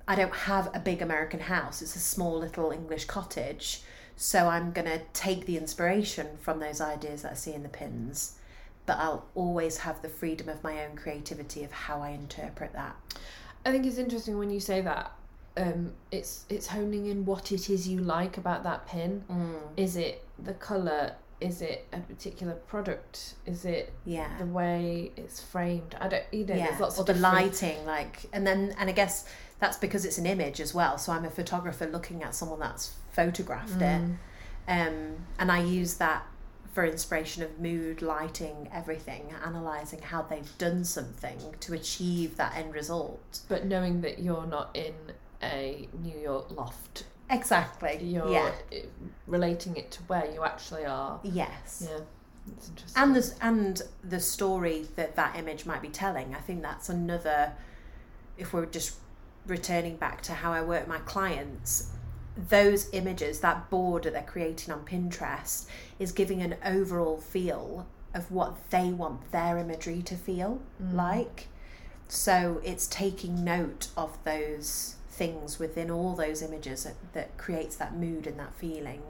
[0.07, 1.81] I don't have a big American house.
[1.81, 3.81] It's a small little English cottage.
[4.21, 7.69] So I'm going to take the inspiration from those ideas that I see in the
[7.69, 8.33] pins,
[8.85, 12.97] but I'll always have the freedom of my own creativity of how I interpret that.
[13.65, 15.13] I think it's interesting when you say that.
[15.55, 19.23] Um, it's it's honing in what it is you like about that pin.
[19.77, 21.13] Is it the color?
[21.39, 23.35] Is it a particular product?
[23.45, 24.37] Is it Yeah.
[24.37, 25.95] the way it's framed?
[26.01, 26.23] I don't.
[26.33, 28.93] You know, yeah, there's lots or of the different- lighting, like, and then, and I
[28.93, 29.25] guess
[29.59, 30.97] that's because it's an image as well.
[30.97, 34.17] So I'm a photographer looking at someone that's photographed it, Mm.
[34.67, 36.25] um, and I use that
[36.73, 42.73] for inspiration of mood, lighting, everything, analyzing how they've done something to achieve that end
[42.73, 43.39] result.
[43.49, 44.93] But knowing that you're not in
[45.41, 47.97] a New York loft, Exactly.
[48.03, 48.51] you're yeah.
[49.27, 51.19] relating it to where you actually are.
[51.23, 51.85] Yes.
[51.89, 51.99] Yeah,
[52.55, 53.03] it's interesting.
[53.03, 57.51] and the and the story that that image might be telling i think that's another
[58.39, 58.95] if we're just
[59.49, 61.91] returning back to how i work my clients
[62.47, 65.65] those images that board that they're creating on pinterest
[65.97, 70.61] is giving an overall feel of what they want their imagery to feel
[70.93, 71.47] like.
[72.07, 77.95] So it's taking note of those things within all those images that, that creates that
[77.95, 79.03] mood and that feeling.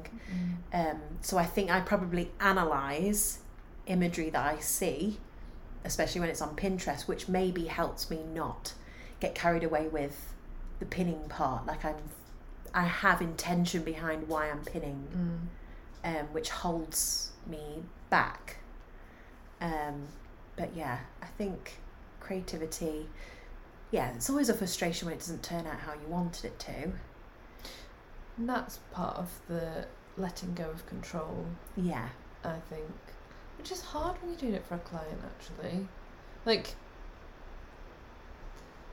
[0.74, 3.40] Um, so I think I probably analyze
[3.86, 5.18] imagery that I see,
[5.86, 8.74] especially when it's on Pinterest, which maybe helps me not
[9.20, 10.29] get carried away with
[10.80, 11.66] the pinning part.
[11.66, 11.96] Like I'm,
[12.74, 15.50] I have intention behind why I'm pinning,
[16.06, 16.20] Mm.
[16.22, 18.58] um, which holds me back.
[19.62, 20.08] Um,
[20.56, 21.78] but yeah, I think
[22.20, 23.08] creativity.
[23.92, 26.92] Yeah, it's always a frustration when it doesn't turn out how you wanted it to.
[28.38, 32.10] And that's part of the letting go of control, Yeah,
[32.44, 32.86] I think.
[33.58, 35.88] Which is hard when you're doing it for a client, actually.
[36.46, 36.76] Like,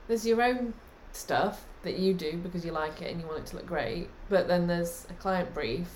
[0.07, 0.73] there's your own
[1.11, 4.09] stuff that you do because you like it and you want it to look great,
[4.29, 5.87] but then there's a client brief.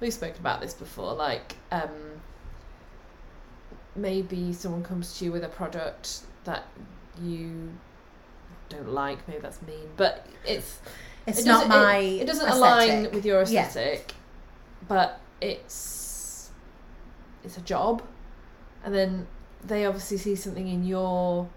[0.00, 2.20] We've spoken about this before, like, um,
[3.96, 6.64] maybe someone comes to you with a product that
[7.20, 7.72] you
[8.68, 10.80] don't like, maybe that's mean, but it's
[11.26, 11.98] it's it not my.
[11.98, 13.66] It, it doesn't align with your Yeah.
[13.66, 14.14] aesthetic,
[14.86, 16.50] but it's
[17.42, 18.02] it's a job,
[18.84, 19.26] and then
[19.64, 21.48] they obviously see something in your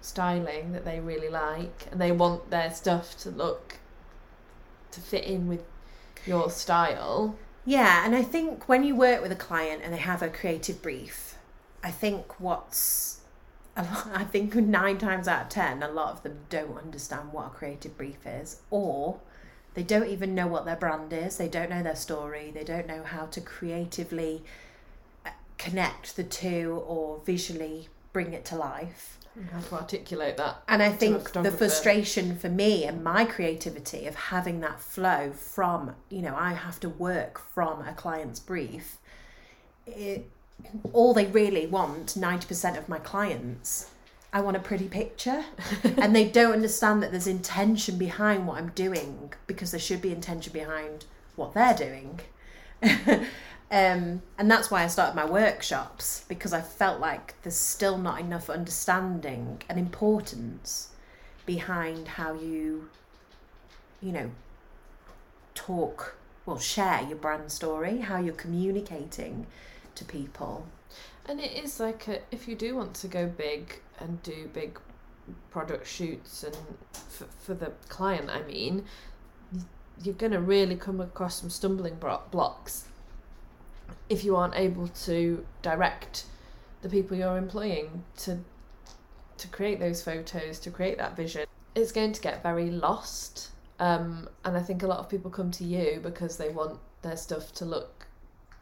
[0.00, 3.78] styling that they really like, and they want their stuff to look
[4.92, 5.62] to fit in with
[6.26, 7.36] your style.
[7.64, 10.82] Yeah, and I think when you work with a client and they have a creative
[10.82, 11.36] brief,
[11.82, 13.20] I think what's
[13.76, 17.50] I think nine times out of ten, a lot of them don't understand what a
[17.50, 19.20] creative brief is, or
[19.74, 21.36] they don't even know what their brand is.
[21.36, 22.50] They don't know their story.
[22.50, 24.42] They don't know how to creatively
[25.24, 29.18] uh, connect the two or visually bring it to life.
[29.52, 30.62] How to articulate that?
[30.68, 35.94] And I think the frustration for me and my creativity of having that flow from,
[36.08, 38.98] you know, I have to work from a client's brief.
[39.86, 40.28] It,
[40.92, 43.90] all they really want, 90% of my clients,
[44.32, 45.44] I want a pretty picture.
[45.84, 50.12] and they don't understand that there's intention behind what I'm doing because there should be
[50.12, 52.20] intention behind what they're doing.
[53.70, 58.18] um, and that's why I started my workshops because I felt like there's still not
[58.18, 60.88] enough understanding and importance
[61.46, 62.88] behind how you,
[64.02, 64.30] you know,
[65.54, 66.16] talk,
[66.46, 69.46] well, share your brand story, how you're communicating
[69.94, 70.66] to people.
[71.26, 74.80] And it is like a, if you do want to go big and do big
[75.52, 76.56] product shoots and
[76.92, 78.84] for, for the client, I mean,
[80.02, 81.98] you're going to really come across some stumbling
[82.32, 82.86] blocks
[84.08, 86.24] if you aren't able to direct
[86.82, 88.38] the people you're employing to
[89.38, 91.46] to create those photos, to create that vision.
[91.74, 93.50] It's going to get very lost.
[93.78, 97.16] Um, and I think a lot of people come to you because they want their
[97.16, 98.06] stuff to look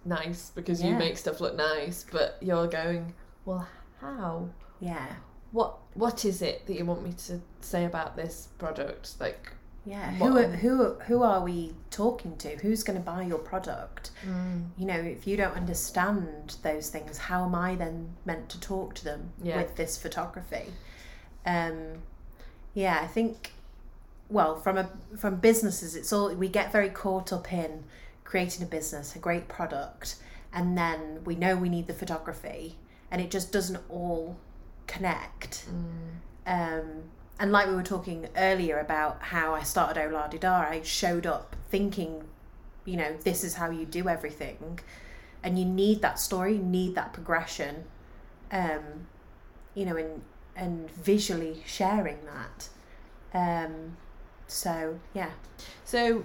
[0.05, 3.13] nice because you make stuff look nice, but you're going,
[3.45, 3.69] well,
[4.01, 4.49] how?
[4.79, 5.07] Yeah.
[5.51, 9.15] What what is it that you want me to say about this product?
[9.19, 9.53] Like,
[9.89, 12.57] Yeah, What- who are, who who are we talking to?
[12.57, 14.11] Who's going to buy your product?
[14.23, 18.61] mm, You know, if you don't understand those things, how am I then meant to
[18.61, 19.57] talk to them Yeah.
[19.57, 20.75] with this photography?
[21.47, 22.03] Um,
[22.75, 23.53] yeah, I think.
[24.29, 27.85] Well, from a from businesses, it's all we get very caught up in
[28.25, 30.17] creating a business, a great product,
[30.53, 32.77] and then we know we need the photography,
[33.11, 34.37] and it just doesn't all
[34.87, 35.67] connect.
[35.71, 36.19] Mm.
[36.47, 36.87] Um,
[37.39, 42.25] and like we were talking earlier about how I started Oladida, I showed up thinking,
[42.85, 44.81] you know, this is how you do everything.
[45.43, 47.85] And you need that story, you need that progression,
[48.51, 49.07] um,
[49.75, 50.23] you know, and,
[50.57, 52.69] and visually sharing that.
[53.33, 53.97] Um,
[54.49, 55.31] so, yeah.
[55.85, 56.25] So,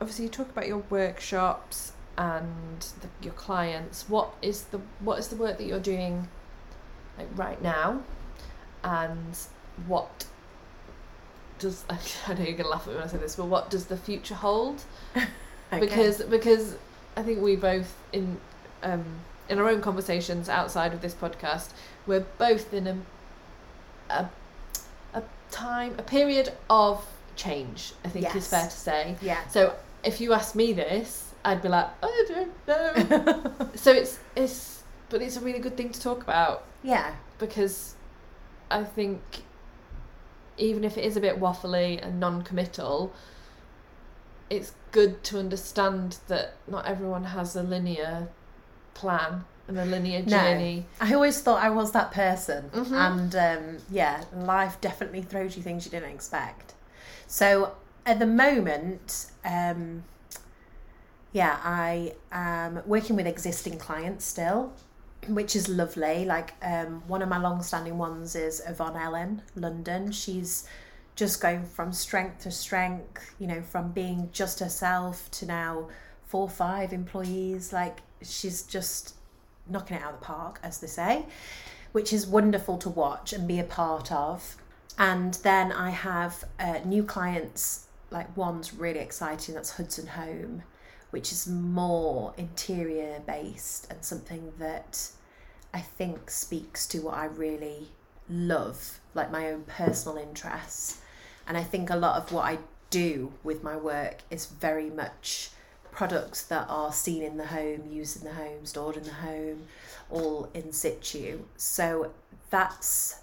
[0.00, 4.08] obviously, you talk about your workshops and the, your clients.
[4.08, 6.28] What is the what is the work that you're doing,
[7.18, 8.02] like right now,
[8.84, 9.36] and
[9.86, 10.26] what
[11.58, 13.86] does I know you're gonna laugh at me when I say this, but what does
[13.86, 14.82] the future hold?
[15.72, 15.80] Okay.
[15.80, 16.76] Because because
[17.16, 18.36] I think we both in
[18.84, 19.04] um,
[19.48, 21.70] in our own conversations outside of this podcast,
[22.06, 22.96] we're both in a
[24.10, 24.28] a,
[25.12, 27.04] a time a period of
[27.34, 27.94] change.
[28.04, 29.16] I think is fair to say.
[29.20, 29.44] yeah.
[29.48, 33.68] So if you asked me this, I'd be like, I don't know.
[33.74, 37.14] so it's it's but it's a really good thing to talk about yeah.
[37.38, 37.94] because
[38.70, 39.20] I think
[40.58, 43.12] even if it is a bit waffly and non-committal,
[44.48, 48.28] it's good to understand that not everyone has a linear
[48.94, 50.86] plan and a linear journey.
[51.00, 51.06] No.
[51.06, 52.92] I always thought I was that person, Mhm.
[52.92, 56.74] and um, yeah, life definitely throws you things you didn't expect.
[57.26, 57.72] So
[58.06, 60.04] at the moment, um,
[61.32, 64.72] yeah, I am working with existing clients still,
[65.28, 66.24] which is lovely.
[66.24, 70.12] Like um, one of my long-standing ones is Yvonne Ellen, London.
[70.12, 70.68] She's
[71.14, 75.88] just going from strength to strength, you know, from being just herself to now
[76.26, 77.72] four, five employees.
[77.72, 79.14] Like she's just
[79.68, 81.26] knocking it out of the park, as they say,
[81.92, 84.56] which is wonderful to watch and be a part of.
[84.98, 90.62] And then I have uh, new clients, like one's really exciting, that's Hudson Home,
[91.10, 95.10] which is more interior based and something that
[95.72, 97.88] I think speaks to what I really
[98.28, 101.00] love, like my own personal interests.
[101.46, 102.58] And I think a lot of what I
[102.90, 105.50] do with my work is very much
[105.92, 109.62] products that are seen in the home, used in the home, stored in the home,
[110.10, 111.40] all in situ.
[111.56, 112.12] So
[112.50, 113.20] that's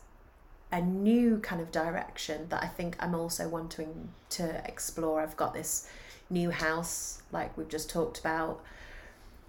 [0.72, 5.22] a new kind of direction that I think I'm also wanting to explore.
[5.22, 5.88] I've got this
[6.30, 8.62] new house, like we've just talked about.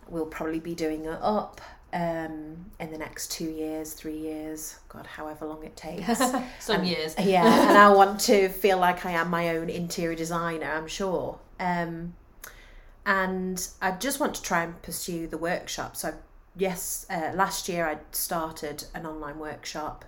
[0.08, 1.60] We'll probably be doing it up
[1.92, 6.18] um, in the next two years, three years, God, however long it takes.
[6.60, 7.14] Some And- years.
[7.18, 11.38] yeah, and I want to feel like I am my own interior designer, I'm sure.
[11.58, 12.14] Um,
[13.06, 15.96] and I just want to try and pursue the workshop.
[15.96, 16.14] So,
[16.56, 20.04] yes, uh, last year I started an online workshop.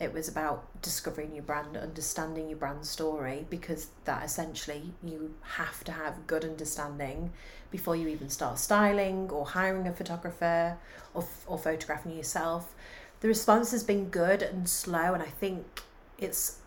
[0.00, 5.84] It was about discovering your brand, understanding your brand story, because that essentially you have
[5.84, 7.32] to have good understanding
[7.70, 10.78] before you even start styling or hiring a photographer
[11.12, 12.74] or, or photographing yourself.
[13.20, 15.82] The response has been good and slow, and I think
[16.16, 16.60] it's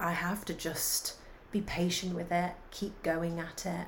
[0.00, 1.14] I have to just
[1.52, 3.86] be patient with it, keep going at it.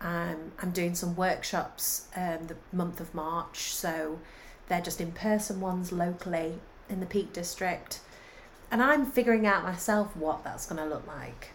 [0.00, 4.18] Um, I'm doing some workshops um, the month of March, so
[4.66, 6.58] they're just in person ones locally
[6.90, 8.00] in the Peak District,
[8.70, 11.50] and I'm figuring out myself what that's going to look like.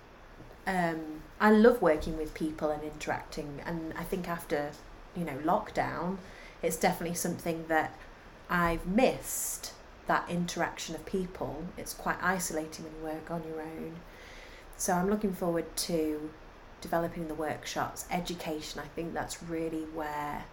[0.67, 4.71] Um, I love working with people and interacting, and I think after
[5.15, 6.17] you know lockdown,
[6.61, 7.93] it's definitely something that
[8.49, 9.73] I've missed
[10.07, 11.63] that interaction of people.
[11.77, 13.95] It's quite isolating when you work on your own.
[14.77, 16.29] So I'm looking forward to
[16.81, 18.81] developing the workshops, education.
[18.83, 20.45] I think that's really where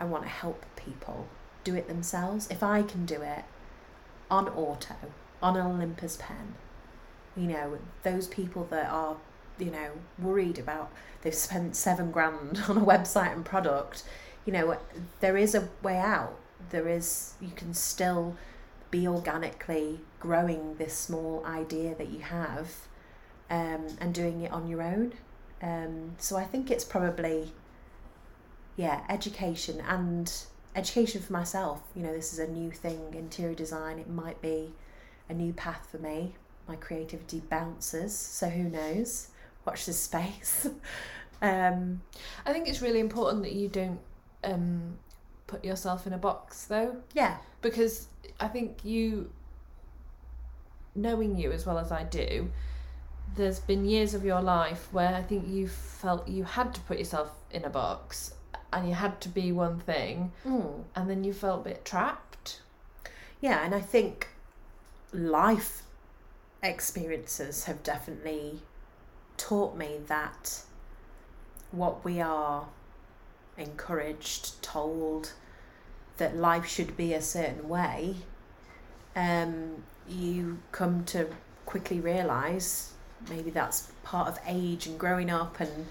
[0.00, 1.28] I want to help people
[1.64, 2.48] do it themselves.
[2.50, 3.44] If I can do it
[4.30, 4.94] on auto,
[5.42, 6.54] on Olympus pen,
[7.36, 9.16] you know, those people that are,
[9.58, 10.90] you know, worried about
[11.22, 14.04] they've spent seven grand on a website and product,
[14.44, 14.78] you know,
[15.20, 16.38] there is a way out.
[16.70, 18.36] There is, you can still
[18.90, 22.86] be organically growing this small idea that you have
[23.50, 25.12] um, and doing it on your own.
[25.60, 27.52] Um, so I think it's probably,
[28.76, 30.32] yeah, education and
[30.76, 31.82] education for myself.
[31.96, 33.98] You know, this is a new thing, interior design.
[33.98, 34.72] It might be
[35.28, 36.34] a new path for me.
[36.68, 39.28] My creativity bounces, so who knows?
[39.64, 40.68] Watch this space.
[41.42, 42.02] um,
[42.44, 44.00] I think it's really important that you don't
[44.44, 44.98] um,
[45.46, 48.08] put yourself in a box though, yeah, because
[48.40, 49.30] I think you,
[50.94, 52.50] knowing you as well as I do,
[53.36, 56.98] there's been years of your life where I think you felt you had to put
[56.98, 58.32] yourself in a box
[58.76, 60.84] and you had to be one thing, mm.
[60.94, 62.60] and then you felt a bit trapped.
[63.40, 64.28] yeah, and I think
[65.12, 65.82] life
[66.62, 68.60] experiences have definitely
[69.38, 70.62] taught me that
[71.70, 72.68] what we are
[73.56, 75.32] encouraged, told
[76.18, 78.16] that life should be a certain way,
[79.14, 81.28] um, you come to
[81.64, 82.92] quickly realise
[83.30, 85.86] maybe that's part of age and growing up and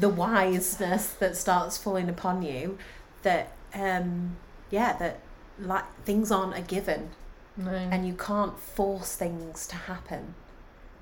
[0.00, 2.78] the wiseness that starts falling upon you
[3.22, 4.36] that um,
[4.70, 5.20] yeah that
[5.58, 7.10] like things aren't a given
[7.56, 7.70] No.
[7.70, 10.34] and you can't force things to happen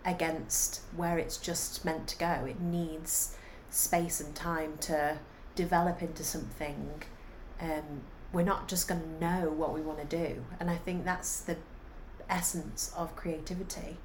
[0.04, 2.46] against where it's just meant to go.
[2.48, 3.36] It needs
[3.70, 5.18] space and time to
[5.56, 7.02] develop into something.
[7.60, 11.04] Um, we're not just going to know what we want to do, and I think
[11.04, 11.56] that's the
[12.30, 13.96] essence of creativity.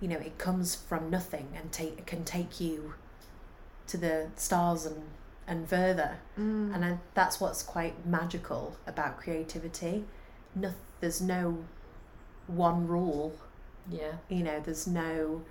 [0.00, 2.94] You know, it comes from nothing and take can take you
[3.88, 5.02] to the stars and
[5.46, 6.18] and further.
[6.38, 6.74] Mm.
[6.74, 10.04] And I, that's what's quite magical about creativity.
[10.54, 11.64] No, there's no
[12.46, 13.36] one rule.
[13.90, 14.12] yeah.
[14.28, 15.42] You know, there's no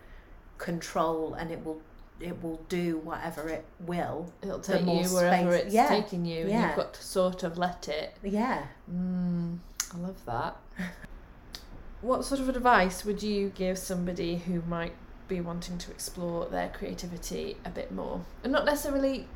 [0.57, 1.81] control, and it will
[2.19, 4.31] it will do whatever it will.
[4.41, 7.57] It'll take you wherever space- it's yeah, taking you, and you've got to sort of
[7.57, 8.15] let it.
[8.23, 8.63] Yeah.
[8.93, 9.57] Mm,
[9.93, 10.55] I love that.
[12.01, 14.93] what sort of advice would you give somebody who might
[15.31, 18.21] be wanting to explore their creativity a bit more?
[18.43, 19.27] And not necessarily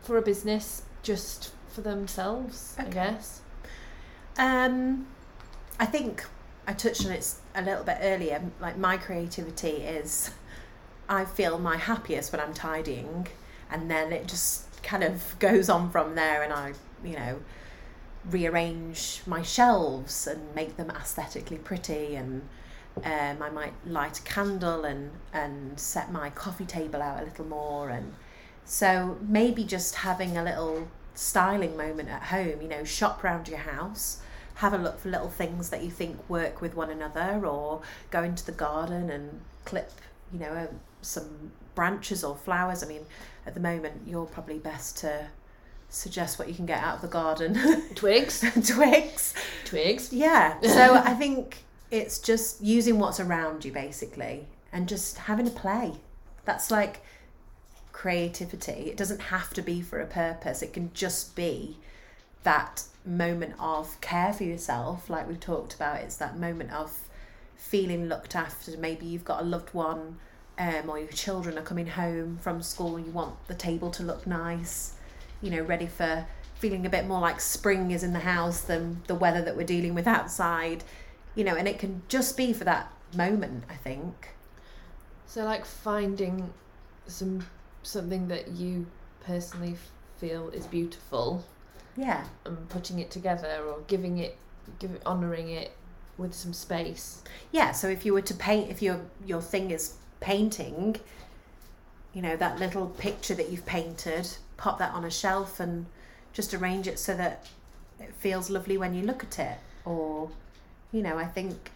[0.00, 3.40] for a business, just for themselves, I guess.
[4.38, 5.06] Um,
[5.80, 6.24] I think
[6.66, 8.40] I touched on it a little bit earlier.
[8.60, 9.68] Like my creativity
[9.98, 10.30] is,
[11.08, 13.26] I feel my happiest when I'm tidying,
[13.70, 16.74] and then it just kind of goes on from there, and I,
[17.04, 17.40] you know,
[18.30, 22.42] rearrange my shelves and make them aesthetically pretty, and
[23.04, 27.46] um, I might light a candle and and set my coffee table out a little
[27.46, 28.14] more, and
[28.64, 32.60] so maybe just having a little styling moment at home.
[32.60, 34.22] You know, shop around your house
[34.56, 37.80] have a look for little things that you think work with one another or
[38.10, 39.90] go into the garden and clip
[40.32, 40.68] you know um,
[41.00, 43.04] some branches or flowers i mean
[43.46, 45.26] at the moment you're probably best to
[45.88, 47.54] suggest what you can get out of the garden
[47.94, 49.34] Twigs, twigs
[49.64, 50.12] twigs.
[50.12, 55.50] yeah so i think it's just using what's around you basically and just having a
[55.50, 55.92] play.
[56.46, 57.02] That's like
[57.92, 58.90] creativity.
[58.90, 60.62] It doesn't have to be for a purpose.
[60.62, 61.76] It can just be
[62.42, 66.00] that moment of care for yourself like we've talked about.
[66.00, 66.98] It's that moment of
[67.56, 68.76] feeling looked after.
[68.78, 70.16] Maybe you've got a loved one
[70.58, 74.26] um, or your children are coming home from school you want the table to look
[74.26, 74.94] nice
[75.40, 79.02] you know ready for feeling a bit more like spring is in the house than
[79.06, 80.84] the weather that we're dealing with outside
[81.34, 84.34] you know and it can just be for that moment i think
[85.26, 86.52] So, like finding
[87.06, 87.46] some
[87.82, 88.86] something that you
[89.24, 89.76] personally
[90.18, 91.44] feel is beautiful
[91.96, 94.36] yeah and putting it together, or giving it,
[94.78, 95.72] give it, honoring it
[96.18, 97.22] with some space.
[97.50, 100.96] yeah so if you were to paint if your your thing is painting
[102.12, 105.86] you know that little picture that you've painted pop that on a shelf and
[106.32, 107.48] just arrange it so that
[107.98, 110.30] it feels lovely when you look at it or
[110.92, 111.70] you know i think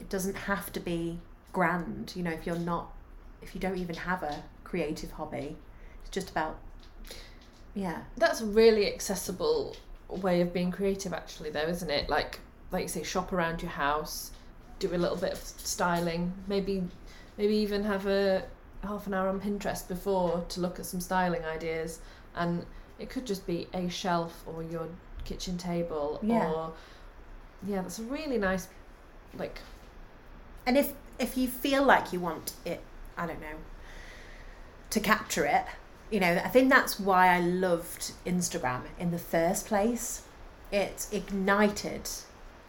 [0.00, 1.18] it doesn't have to be
[1.52, 2.92] grand you know if you're not
[3.42, 5.56] if you don't even have a creative hobby
[6.00, 6.58] it's just about
[7.74, 9.76] yeah That's a really accessible
[10.08, 12.10] way of being creative, actually, though, isn't it?
[12.10, 12.40] Like,
[12.70, 14.30] like you say, shop around your house,
[14.78, 16.82] do a little bit of styling, maybe,
[17.38, 18.44] maybe even have a
[18.84, 22.00] half an hour on Pinterest before to look at some styling ideas,
[22.36, 22.66] and
[22.98, 24.86] it could just be a shelf or your
[25.24, 26.52] kitchen table, Yeah.
[26.52, 26.72] or
[27.66, 28.68] yeah, that's a really nice,
[29.36, 29.58] like,
[30.66, 32.80] And if if you feel like you want it,
[33.16, 33.58] I don't know,
[34.90, 35.64] to capture it,
[36.10, 40.22] you know, I think that's why I loved Instagram in the first place.
[40.70, 42.08] It ignited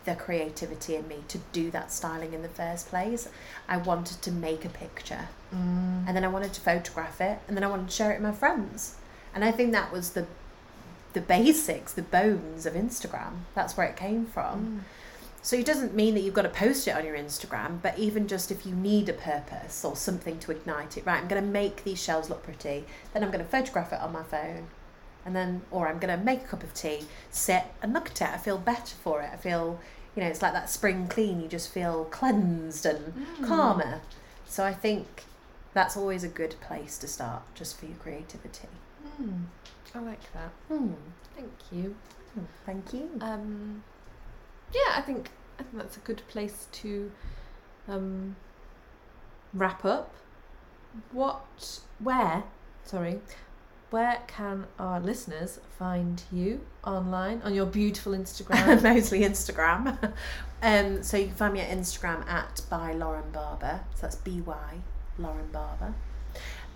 [0.06, 3.30] the creativity in me to do that styling in the first place.
[3.68, 7.56] I wanted to make a picture mm, and then I wanted to photograph it and
[7.56, 8.96] then I wanted to share it with my friends.
[9.34, 10.28] And I think that was the
[11.14, 13.40] the basics, the bones of Instagram.
[13.56, 14.66] That's where it came from.
[14.66, 14.80] mm.
[15.46, 18.30] So it doesn't mean that you've got to post it on your Instagram, but even
[18.30, 21.50] just if you need a purpose or something to ignite it, right, I'm going to
[21.50, 24.68] make these shells look pretty, then I'm going to photograph it on my phone.
[25.26, 28.22] And then, or I'm going to make a cup of tea, sit and look at
[28.22, 28.30] it.
[28.30, 29.30] I feel better for it.
[29.34, 29.80] I feel,
[30.16, 31.42] you know, it's like that spring clean.
[31.42, 33.46] You just feel cleansed and Mm.
[33.48, 34.00] calmer.
[34.46, 35.26] So I think
[35.74, 38.68] that's always a good place to start just for your creativity.
[39.22, 39.44] Mm.
[39.96, 40.52] I like that.
[40.68, 40.94] Hmm.
[41.36, 41.96] Thank you.
[42.66, 43.10] Thank you.
[43.22, 43.84] Um,
[44.74, 45.30] yeah, I think
[45.60, 47.12] I think that's a good place to
[47.88, 48.36] um,
[49.54, 50.14] wrap up.
[51.12, 52.44] What, where,
[52.84, 53.22] sorry,
[53.90, 58.82] where can our listeners find you online on your beautiful Instagram?
[58.84, 60.14] mostly Instagram.
[60.62, 63.82] um, so you can find me at Instagram at by Lauren Barber.
[63.96, 64.78] So that's B Y
[65.18, 65.94] Lauren Barber.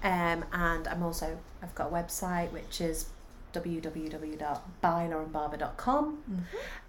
[0.04, 3.08] Um, and I'm also I've got a website which is
[3.54, 6.42] www.bylaurenbarber.com Mm-hmm.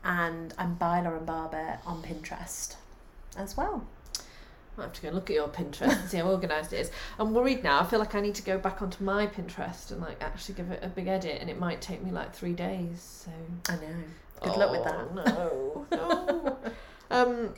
[0.04, 2.74] and I'm by Lauren Barber on Pinterest
[3.36, 3.84] as well.
[4.76, 6.90] I have to go and look at your Pinterest and see how organised it is.
[7.18, 7.80] I'm worried now.
[7.80, 10.70] I feel like I need to go back onto my Pinterest and like actually give
[10.70, 13.24] it a big edit, and it might take me like three days.
[13.26, 13.32] So
[13.72, 13.88] I know.
[14.40, 14.94] Good luck with that.
[15.36, 16.58] Oh, No,
[17.10, 17.10] no.
[17.10, 17.54] um,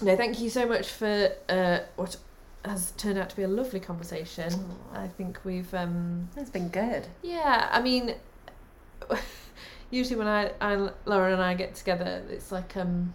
[0.00, 2.16] no, thank you so much for uh, what
[2.64, 4.52] has turned out to be a lovely conversation.
[4.92, 7.06] I think we've um, It's been good.
[7.22, 7.68] yeah.
[7.72, 8.14] I mean,
[9.90, 13.14] usually when I, I Lauren and I get together, it's like um.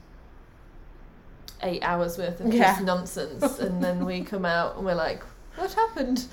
[1.64, 2.74] Eight hours worth of Yeah.
[2.74, 5.24] just nonsense, and then we come out and we're like,
[5.56, 6.26] "What happened?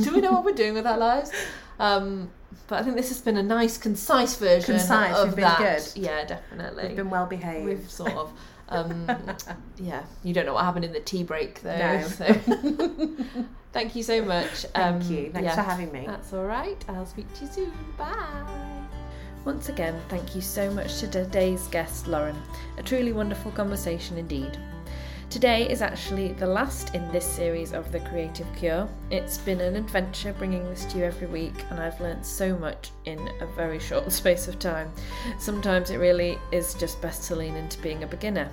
[0.00, 1.32] Do we know what we're doing with our lives?"
[1.78, 2.30] Um,
[2.68, 5.58] but I think this has been a nice, concise version Concise, of we've been that.
[5.58, 5.82] good.
[5.96, 6.88] Yeah, definitely.
[6.88, 7.64] We've been well behaved.
[7.66, 8.30] We've sort of,
[8.70, 9.06] um,
[9.78, 10.04] yeah.
[10.22, 11.76] You don't know what happened in the tea break though.
[11.76, 12.06] No.
[12.06, 12.24] So
[13.72, 14.64] thank you so much.
[14.74, 15.30] Thank Um, you.
[15.32, 16.04] Thanks yeah, for having me.
[16.06, 16.82] That's all right.
[16.88, 17.72] I'll speak to you soon.
[17.98, 18.86] Bye.
[19.44, 22.36] Once again, thank you so much to today's guest, Lauren.
[22.76, 24.58] A truly wonderful conversation indeed.
[25.30, 28.88] Today is actually the last in this series of The Creative Cure.
[29.12, 32.90] It's been an adventure bringing this to you every week, and I've learnt so much
[33.04, 34.90] in a very short space of time.
[35.38, 38.50] Sometimes it really is just best to lean into being a beginner.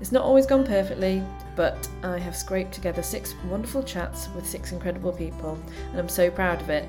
[0.00, 1.22] It's not always gone perfectly,
[1.54, 5.58] but I have scraped together six wonderful chats with six incredible people,
[5.90, 6.88] and I'm so proud of it.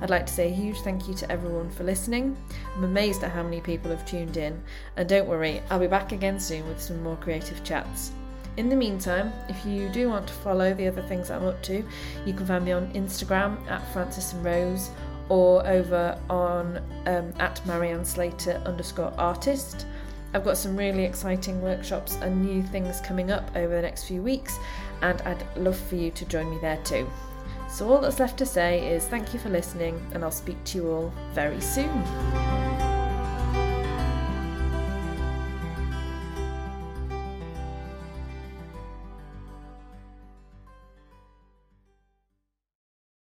[0.00, 2.36] I'd like to say a huge thank you to everyone for listening.
[2.74, 4.60] I'm amazed at how many people have tuned in,
[4.96, 8.10] and don't worry, I'll be back again soon with some more creative chats.
[8.58, 11.84] In the meantime, if you do want to follow the other things I'm up to,
[12.26, 14.90] you can find me on Instagram at Frances and Rose
[15.28, 19.86] or over on um, at Marianne Slater underscore artist.
[20.34, 24.22] I've got some really exciting workshops and new things coming up over the next few
[24.22, 24.58] weeks,
[25.02, 27.08] and I'd love for you to join me there too.
[27.70, 30.78] So, all that's left to say is thank you for listening, and I'll speak to
[30.78, 32.87] you all very soon.